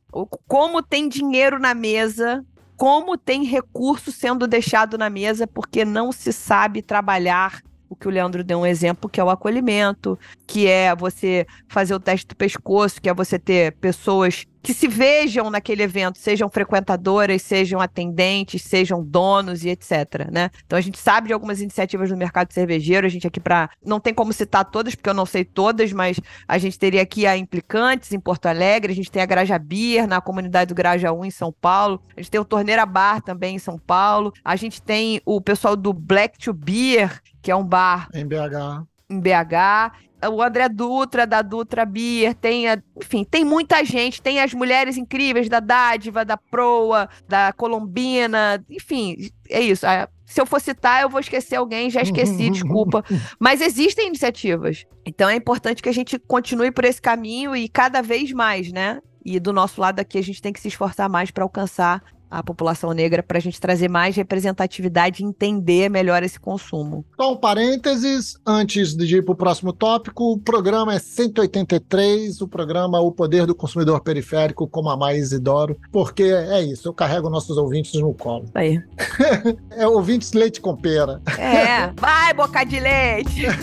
[0.47, 2.43] Como tem dinheiro na mesa,
[2.75, 8.11] como tem recurso sendo deixado na mesa, porque não se sabe trabalhar o que o
[8.11, 12.37] Leandro deu um exemplo, que é o acolhimento, que é você fazer o teste do
[12.37, 18.63] pescoço, que é você ter pessoas que se vejam naquele evento, sejam frequentadoras, sejam atendentes,
[18.63, 20.51] sejam donos e etc, né?
[20.67, 24.01] Então a gente sabe de algumas iniciativas no mercado cervejeiro, a gente aqui para não
[24.01, 27.37] tem como citar todas, porque eu não sei todas, mas a gente teria aqui a
[27.37, 31.25] Implicantes em Porto Alegre, a gente tem a Graja Beer na comunidade do Graja 1
[31.25, 34.83] em São Paulo, a gente tem o Torneira Bar também em São Paulo, a gente
[34.83, 38.85] tem o pessoal do Black to Beer, que é um bar Em BH.
[39.09, 39.93] em BH.
[40.31, 44.99] O André Dutra, da Dutra Beer, tem, a- enfim, tem muita gente, tem as mulheres
[44.99, 49.87] incríveis da Dádiva, da Proa, da Colombina, enfim, é isso.
[49.87, 53.03] Ah, Se eu for citar, eu vou esquecer alguém, já esqueci, desculpa.
[53.41, 54.85] Mas existem iniciativas.
[55.07, 59.01] Então é importante que a gente continue por esse caminho e cada vez mais, né?
[59.25, 62.43] E do nosso lado aqui, a gente tem que se esforçar mais para alcançar a
[62.43, 67.05] população negra, para a gente trazer mais representatividade e entender melhor esse consumo.
[67.17, 72.49] Só um parênteses, antes de ir para o próximo tópico, o programa é 183, o
[72.49, 77.31] programa O Poder do Consumidor Periférico, com a Mais Isidoro, porque é isso, eu carrego
[77.31, 78.47] nossos ouvintes no colo.
[78.55, 78.81] Aí.
[79.71, 81.21] É ouvintes leite com pera.
[81.39, 83.43] É, vai, boca de leite.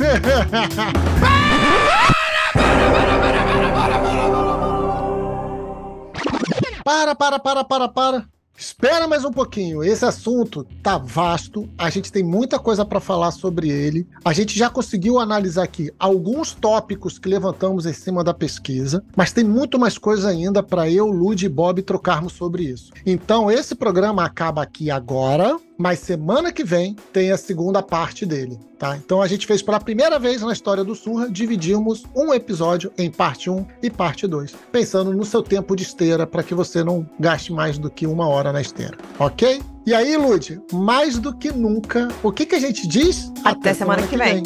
[6.86, 8.35] Para, para, para, para, para.
[8.58, 9.84] Espera mais um pouquinho.
[9.84, 11.70] Esse assunto tá vasto.
[11.78, 14.08] A gente tem muita coisa para falar sobre ele.
[14.24, 19.34] A gente já conseguiu analisar aqui alguns tópicos que levantamos em cima da pesquisa, mas
[19.34, 22.94] tem muito mais coisa ainda para eu, Lud e Bob trocarmos sobre isso.
[23.06, 28.60] Então, esse programa acaba aqui agora, mas semana que vem tem a segunda parte dele,
[28.78, 28.98] tá?
[28.98, 33.12] Então a gente fez pela primeira vez na história do Surra, dividimos um episódio em
[33.12, 37.10] parte 1 e parte 2, pensando no seu tempo de esteira para que você não
[37.20, 39.62] gaste mais do que uma hora na esteira, ok?
[39.86, 43.32] E aí, Lud, mais do que nunca, o que, que a gente diz?
[43.44, 44.42] Até semana que vem.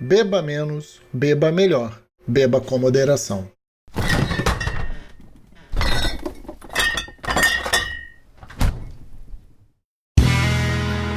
[0.00, 2.02] Beba menos, beba melhor.
[2.26, 3.48] Beba com moderação.